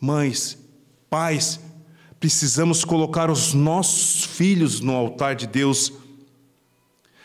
mães, 0.00 0.56
pais, 1.10 1.58
precisamos 2.20 2.84
colocar 2.84 3.28
os 3.28 3.54
nossos 3.54 4.22
filhos 4.22 4.78
no 4.78 4.94
altar 4.94 5.34
de 5.34 5.48
Deus. 5.48 5.92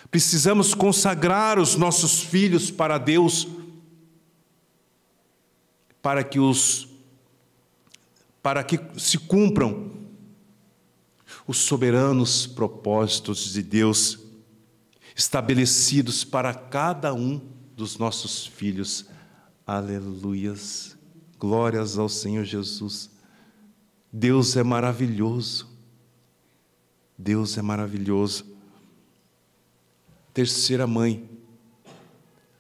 Precisamos 0.10 0.74
consagrar 0.74 1.60
os 1.60 1.76
nossos 1.76 2.22
filhos 2.22 2.72
para 2.72 2.98
Deus, 2.98 3.48
para 6.02 6.24
que 6.24 6.40
os 6.40 6.88
para 8.42 8.64
que 8.64 8.80
se 8.98 9.18
cumpram 9.18 9.92
os 11.46 11.58
soberanos 11.58 12.48
propósitos 12.48 13.54
de 13.54 13.62
Deus 13.62 14.29
estabelecidos 15.20 16.24
para 16.24 16.54
cada 16.54 17.14
um 17.14 17.42
dos 17.76 17.98
nossos 17.98 18.48
filhos. 18.48 19.06
Aleluias. 19.68 20.98
Glórias 21.38 21.98
ao 21.98 22.08
Senhor 22.08 22.46
Jesus. 22.46 23.10
Deus 24.14 24.56
é 24.56 24.64
maravilhoso. 24.64 25.68
Deus 27.18 27.58
é 27.58 27.62
maravilhoso. 27.62 28.46
Terceira 30.34 30.88
mãe. 30.88 31.30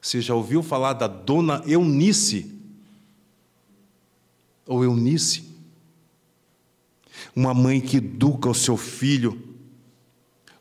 Você 0.01 0.19
já 0.19 0.35
ouviu 0.35 0.61
falar 0.61 0.91
da 0.91 1.07
dona 1.07 1.63
Eunice? 1.65 2.59
Ou 4.67 4.83
Eunice? 4.83 5.47
Uma 7.33 7.53
mãe 7.53 7.79
que 7.79 7.97
educa 7.97 8.49
o 8.49 8.53
seu 8.53 8.75
filho 8.75 9.41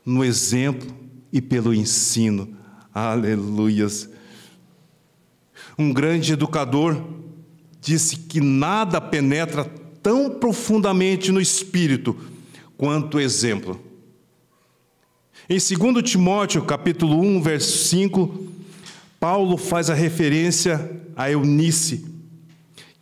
no 0.05 0.23
exemplo 0.23 1.08
e 1.31 1.41
pelo 1.41 1.73
ensino. 1.73 2.55
Aleluias. 2.93 4.09
Um 5.77 5.93
grande 5.93 6.33
educador 6.33 7.01
disse 7.79 8.17
que 8.17 8.41
nada 8.41 8.99
penetra 8.99 9.63
tão 10.03 10.29
profundamente 10.29 11.31
no 11.31 11.39
espírito 11.39 12.15
quanto 12.77 13.17
o 13.17 13.19
exemplo. 13.19 13.79
Em 15.49 15.57
2 15.57 16.09
Timóteo, 16.09 16.63
capítulo 16.63 17.19
1, 17.21 17.41
verso 17.41 17.87
5, 17.87 18.47
Paulo 19.19 19.57
faz 19.57 19.89
a 19.89 19.93
referência 19.93 21.01
a 21.15 21.29
Eunice, 21.29 22.05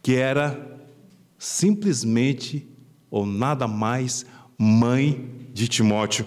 que 0.01 0.15
era 0.15 0.79
simplesmente 1.37 2.67
ou 3.11 3.25
nada 3.25 3.67
mais 3.67 4.25
mãe 4.57 5.29
de 5.53 5.67
Timóteo. 5.67 6.25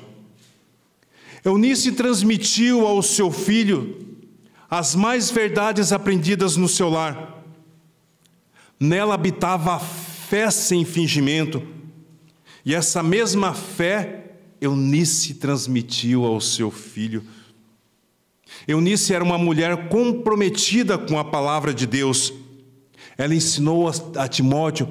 Eunice 1.44 1.92
transmitiu 1.92 2.86
ao 2.86 3.02
seu 3.02 3.30
filho 3.30 4.06
as 4.70 4.94
mais 4.94 5.30
verdades 5.30 5.92
aprendidas 5.92 6.56
no 6.56 6.68
seu 6.68 6.88
lar. 6.88 7.44
Nela 8.78 9.14
habitava 9.14 9.74
a 9.74 9.78
fé 9.78 10.50
sem 10.50 10.84
fingimento, 10.84 11.62
e 12.64 12.74
essa 12.74 13.02
mesma 13.02 13.52
fé 13.52 14.36
Eunice 14.60 15.34
transmitiu 15.34 16.24
ao 16.24 16.40
seu 16.40 16.70
filho. 16.70 17.24
Eunice 18.68 19.14
era 19.14 19.24
uma 19.24 19.38
mulher 19.38 19.88
comprometida 19.88 20.98
com 20.98 21.18
a 21.18 21.24
palavra 21.24 21.72
de 21.72 21.86
Deus. 21.86 22.32
Ela 23.16 23.34
ensinou 23.34 23.90
a 24.16 24.28
Timóteo 24.28 24.88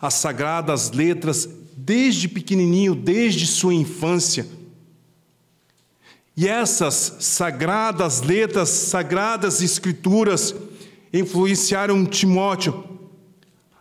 as 0.00 0.14
sagradas 0.14 0.90
letras 0.90 1.48
desde 1.76 2.28
pequenininho, 2.28 2.94
desde 2.94 3.46
sua 3.46 3.74
infância. 3.74 4.46
E 6.40 6.46
essas 6.46 7.16
sagradas 7.18 8.20
letras, 8.20 8.68
sagradas 8.68 9.60
escrituras, 9.60 10.54
influenciaram 11.12 12.06
Timóteo 12.06 13.10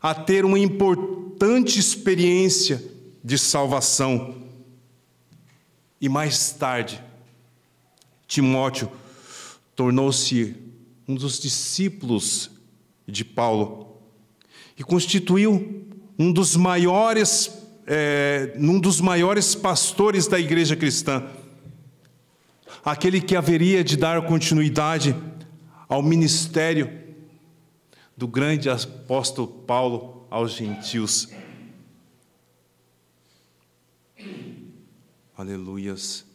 a 0.02 0.16
ter 0.16 0.44
uma 0.44 0.58
importante 0.58 1.80
experiência 1.80 2.84
de 3.24 3.38
salvação. 3.38 4.42
E 6.02 6.10
mais 6.10 6.50
tarde, 6.50 7.00
Timóteo 8.28 8.92
tornou-se 9.76 10.56
um 11.08 11.14
dos 11.14 11.40
discípulos 11.40 12.50
de 13.08 13.24
Paulo 13.24 14.00
e 14.76 14.84
constituiu 14.84 15.86
um 16.18 16.32
dos 16.32 16.56
maiores, 16.56 17.52
é, 17.86 18.56
um 18.58 18.80
dos 18.80 19.00
maiores 19.00 19.54
pastores 19.54 20.26
da 20.26 20.40
igreja 20.40 20.76
cristã 20.76 21.24
aquele 22.84 23.22
que 23.22 23.36
haveria 23.36 23.84
de 23.84 23.98
dar 23.98 24.26
continuidade 24.26 25.16
ao 25.88 26.02
ministério 26.02 26.92
do 28.16 28.28
grande 28.28 28.70
apóstolo 28.70 29.48
Paulo 29.48 30.26
aos 30.30 30.52
gentios. 30.52 31.30
Aleluias. 35.38 36.26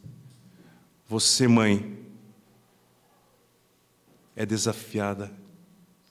Você, 1.09 1.49
mãe, 1.49 1.99
é 4.37 4.47
desafiada 4.47 5.33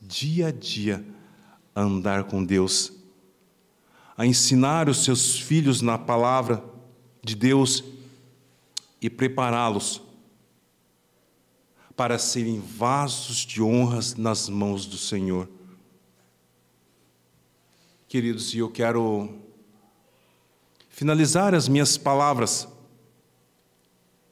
dia 0.02 0.48
a 0.48 0.52
dia 0.52 1.06
a 1.74 1.82
andar 1.82 2.26
com 2.26 2.44
Deus, 2.44 2.92
a 4.18 4.26
ensinar 4.26 4.90
os 4.90 5.04
seus 5.04 5.40
filhos 5.40 5.82
na 5.82 5.98
palavra 5.98 6.64
de 7.24 7.36
Deus 7.36 7.84
e 9.02 9.10
prepará-los 9.10 10.11
para 12.02 12.18
serem 12.18 12.60
vasos 12.60 13.46
de 13.46 13.62
honras 13.62 14.16
nas 14.16 14.50
mãos 14.50 14.88
do 14.88 14.98
Senhor. 14.98 15.48
Queridos, 18.08 18.56
e 18.56 18.58
eu 18.58 18.72
quero 18.72 19.40
finalizar 20.90 21.54
as 21.54 21.68
minhas 21.68 22.00
palavras 22.00 22.68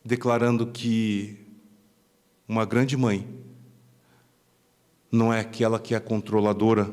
declarando 0.03 0.65
que 0.65 1.45
uma 2.47 2.65
grande 2.65 2.97
mãe 2.97 3.27
não 5.12 5.32
é 5.32 5.39
aquela 5.39 5.79
que 5.79 5.93
é 5.93 5.99
controladora, 5.99 6.91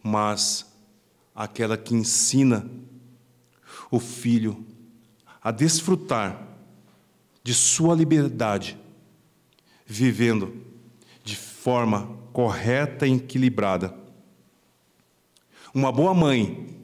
mas 0.00 0.64
aquela 1.34 1.76
que 1.76 1.92
ensina 1.92 2.70
o 3.90 3.98
filho 3.98 4.64
a 5.42 5.50
desfrutar 5.50 6.40
de 7.42 7.52
sua 7.52 7.96
liberdade 7.96 8.79
vivendo 9.90 10.54
de 11.24 11.34
forma 11.34 12.16
correta 12.32 13.08
e 13.08 13.12
equilibrada. 13.12 13.92
Uma 15.74 15.90
boa 15.90 16.14
mãe 16.14 16.78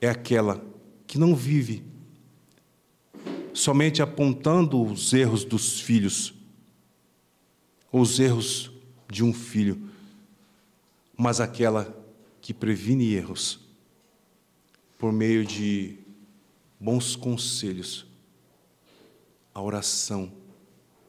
é 0.00 0.08
aquela 0.08 0.64
que 1.06 1.18
não 1.18 1.36
vive 1.36 1.84
somente 3.52 4.00
apontando 4.00 4.82
os 4.82 5.12
erros 5.12 5.44
dos 5.44 5.78
filhos, 5.78 6.32
os 7.92 8.18
erros 8.18 8.70
de 9.06 9.22
um 9.22 9.34
filho, 9.34 9.90
mas 11.14 11.38
aquela 11.38 11.94
que 12.40 12.54
previne 12.54 13.12
erros 13.12 13.60
por 14.98 15.12
meio 15.12 15.44
de 15.44 15.98
bons 16.80 17.14
conselhos, 17.14 18.06
a 19.52 19.60
oração, 19.60 20.39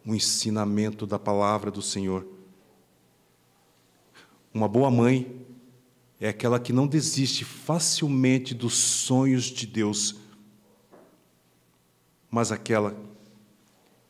o 0.06 0.16
ensinamento 0.16 1.06
da 1.06 1.20
palavra 1.20 1.70
do 1.70 1.82
Senhor. 1.82 2.26
Uma 4.54 4.68
boa 4.68 4.92
mãe 4.92 5.46
é 6.20 6.30
aquela 6.30 6.60
que 6.60 6.74
não 6.74 6.88
desiste 6.88 7.46
facilmente 7.46 8.54
dos 8.54 8.76
sonhos 8.76 9.46
de 9.46 9.66
Deus, 9.66 10.16
mas 12.30 12.52
aquela 12.52 12.96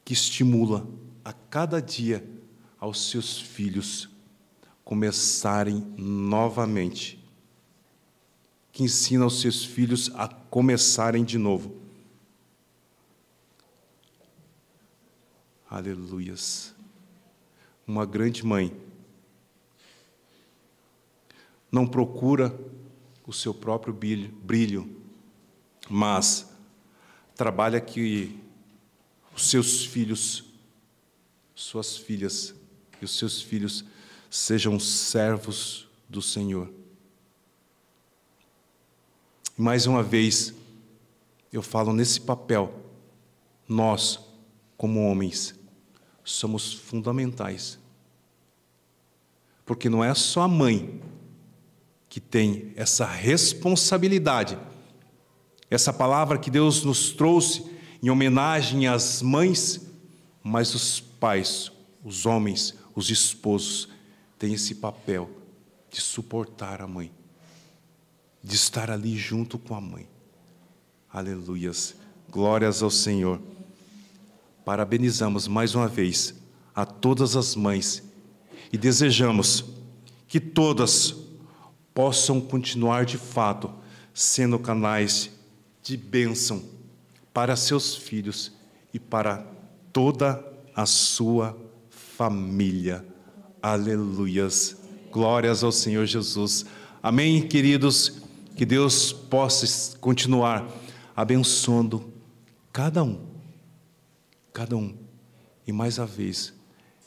que 0.04 0.14
estimula 0.14 0.88
a 1.24 1.32
cada 1.32 1.82
dia 1.82 2.28
aos 2.80 3.10
seus 3.10 3.40
filhos 3.40 4.10
começarem 4.84 5.86
novamente, 5.98 7.24
que 8.72 8.84
ensina 8.84 9.24
aos 9.24 9.40
seus 9.40 9.64
filhos 9.64 10.12
a 10.16 10.28
começarem 10.28 11.24
de 11.24 11.38
novo. 11.38 11.81
Aleluias. 15.72 16.76
Uma 17.88 18.06
grande 18.06 18.46
mãe 18.46 18.76
não 21.72 21.88
procura 21.88 22.54
o 23.26 23.32
seu 23.32 23.54
próprio 23.54 23.94
brilho, 23.94 25.02
mas 25.90 26.46
trabalha 27.38 27.80
que 27.80 28.38
os 29.34 29.50
seus 29.50 29.86
filhos, 29.86 30.44
suas 31.56 31.96
filhas 31.96 32.54
e 33.02 33.06
os 33.06 33.18
seus 33.18 33.42
filhos 33.42 33.86
sejam 34.30 34.78
servos 34.78 35.88
do 36.10 36.22
Senhor. 36.22 36.70
Mais 39.56 39.86
uma 39.86 40.04
vez, 40.04 40.54
eu 41.50 41.62
falo 41.62 41.94
nesse 41.94 42.20
papel, 42.20 42.78
nós, 43.70 44.20
como 44.76 45.10
homens, 45.10 45.61
somos 46.24 46.74
fundamentais. 46.74 47.80
Porque 49.66 49.90
não 49.90 50.04
é 50.04 50.14
só 50.14 50.42
a 50.42 50.48
mãe 50.48 51.02
que 52.10 52.20
tem 52.20 52.74
essa 52.76 53.06
responsabilidade. 53.06 54.58
Essa 55.70 55.94
palavra 55.94 56.38
que 56.38 56.52
Deus 56.52 56.84
nos 56.84 57.12
trouxe 57.12 57.66
em 58.04 58.10
homenagem 58.10 58.88
às 58.88 59.22
mães, 59.22 59.82
mas 60.44 60.76
os 60.76 61.00
pais, 61.00 61.72
os 62.04 62.26
homens, 62.26 62.76
os 62.96 63.10
esposos 63.10 63.88
têm 64.38 64.54
esse 64.54 64.76
papel 64.76 65.30
de 65.90 66.02
suportar 66.02 66.82
a 66.82 66.88
mãe, 66.88 67.12
de 68.44 68.56
estar 68.56 68.90
ali 68.90 69.16
junto 69.16 69.58
com 69.58 69.76
a 69.76 69.80
mãe. 69.82 70.08
Aleluias. 71.14 71.96
Glórias 72.30 72.82
ao 72.82 72.90
Senhor. 72.90 73.40
Parabenizamos 74.72 75.50
mais 75.50 75.76
uma 75.76 75.86
vez 75.86 76.34
a 76.74 76.86
todas 76.86 77.36
as 77.36 77.58
mães 77.58 78.02
e 78.72 78.78
desejamos 78.78 79.66
que 80.30 80.40
todas 80.40 81.14
possam 81.94 82.40
continuar 82.40 83.04
de 83.04 83.18
fato 83.18 83.70
sendo 84.14 84.58
canais 84.58 85.30
de 85.84 85.98
bênção 85.98 86.64
para 87.34 87.58
seus 87.58 87.98
filhos 87.98 88.54
e 88.94 88.98
para 88.98 89.46
toda 89.92 90.42
a 90.74 90.86
sua 90.86 91.58
família. 91.90 93.06
Aleluias. 93.62 94.78
Glórias 95.12 95.66
ao 95.66 95.72
Senhor 95.74 96.06
Jesus. 96.06 96.66
Amém, 97.04 97.46
queridos. 97.46 98.22
Que 98.56 98.66
Deus 98.66 99.12
possa 99.12 99.98
continuar 99.98 100.66
abençoando 101.14 102.10
cada 102.72 103.04
um. 103.04 103.31
Cada 104.54 104.76
um. 104.76 104.96
E 105.66 105.72
mais 105.72 105.98
uma 105.98 106.06
vez, 106.06 106.54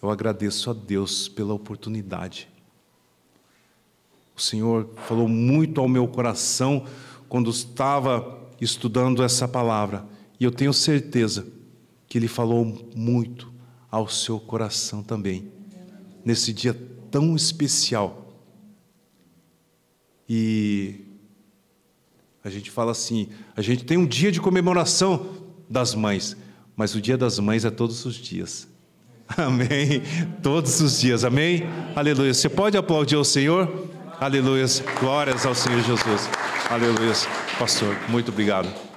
eu 0.02 0.10
agradeço 0.10 0.70
a 0.70 0.72
Deus 0.72 1.28
pela 1.28 1.52
oportunidade. 1.52 2.48
O 4.36 4.40
Senhor 4.40 4.90
falou 5.06 5.28
muito 5.28 5.80
ao 5.80 5.88
meu 5.88 6.08
coração 6.08 6.86
quando 7.28 7.50
estava 7.50 8.40
estudando 8.60 9.22
essa 9.22 9.46
palavra. 9.46 10.06
E 10.40 10.44
eu 10.44 10.50
tenho 10.50 10.72
certeza 10.72 11.46
que 12.08 12.18
Ele 12.18 12.28
falou 12.28 12.64
muito 12.96 13.52
ao 13.90 14.08
seu 14.08 14.40
coração 14.40 15.02
também, 15.02 15.52
nesse 16.24 16.52
dia 16.52 16.74
tão 17.10 17.36
especial. 17.36 18.42
E 20.28 21.04
a 22.42 22.50
gente 22.50 22.70
fala 22.70 22.92
assim: 22.92 23.28
a 23.54 23.62
gente 23.62 23.84
tem 23.84 23.96
um 23.96 24.06
dia 24.06 24.32
de 24.32 24.40
comemoração 24.40 25.44
das 25.68 25.94
mães, 25.94 26.36
mas 26.76 26.94
o 26.94 27.00
dia 27.00 27.16
das 27.16 27.38
mães 27.38 27.64
é 27.64 27.70
todos 27.70 28.04
os 28.04 28.14
dias. 28.14 28.68
Amém? 29.36 30.02
Todos 30.42 30.80
os 30.80 31.00
dias, 31.00 31.24
amém? 31.24 31.64
Aleluia. 31.96 32.34
Você 32.34 32.48
pode 32.48 32.76
aplaudir 32.76 33.16
ao 33.16 33.24
Senhor? 33.24 33.88
Aleluia. 34.20 34.66
Glórias 35.00 35.46
ao 35.46 35.54
Senhor 35.54 35.82
Jesus. 35.82 36.28
Aleluia. 36.70 37.12
Pastor, 37.58 37.96
muito 38.08 38.30
obrigado. 38.30 38.93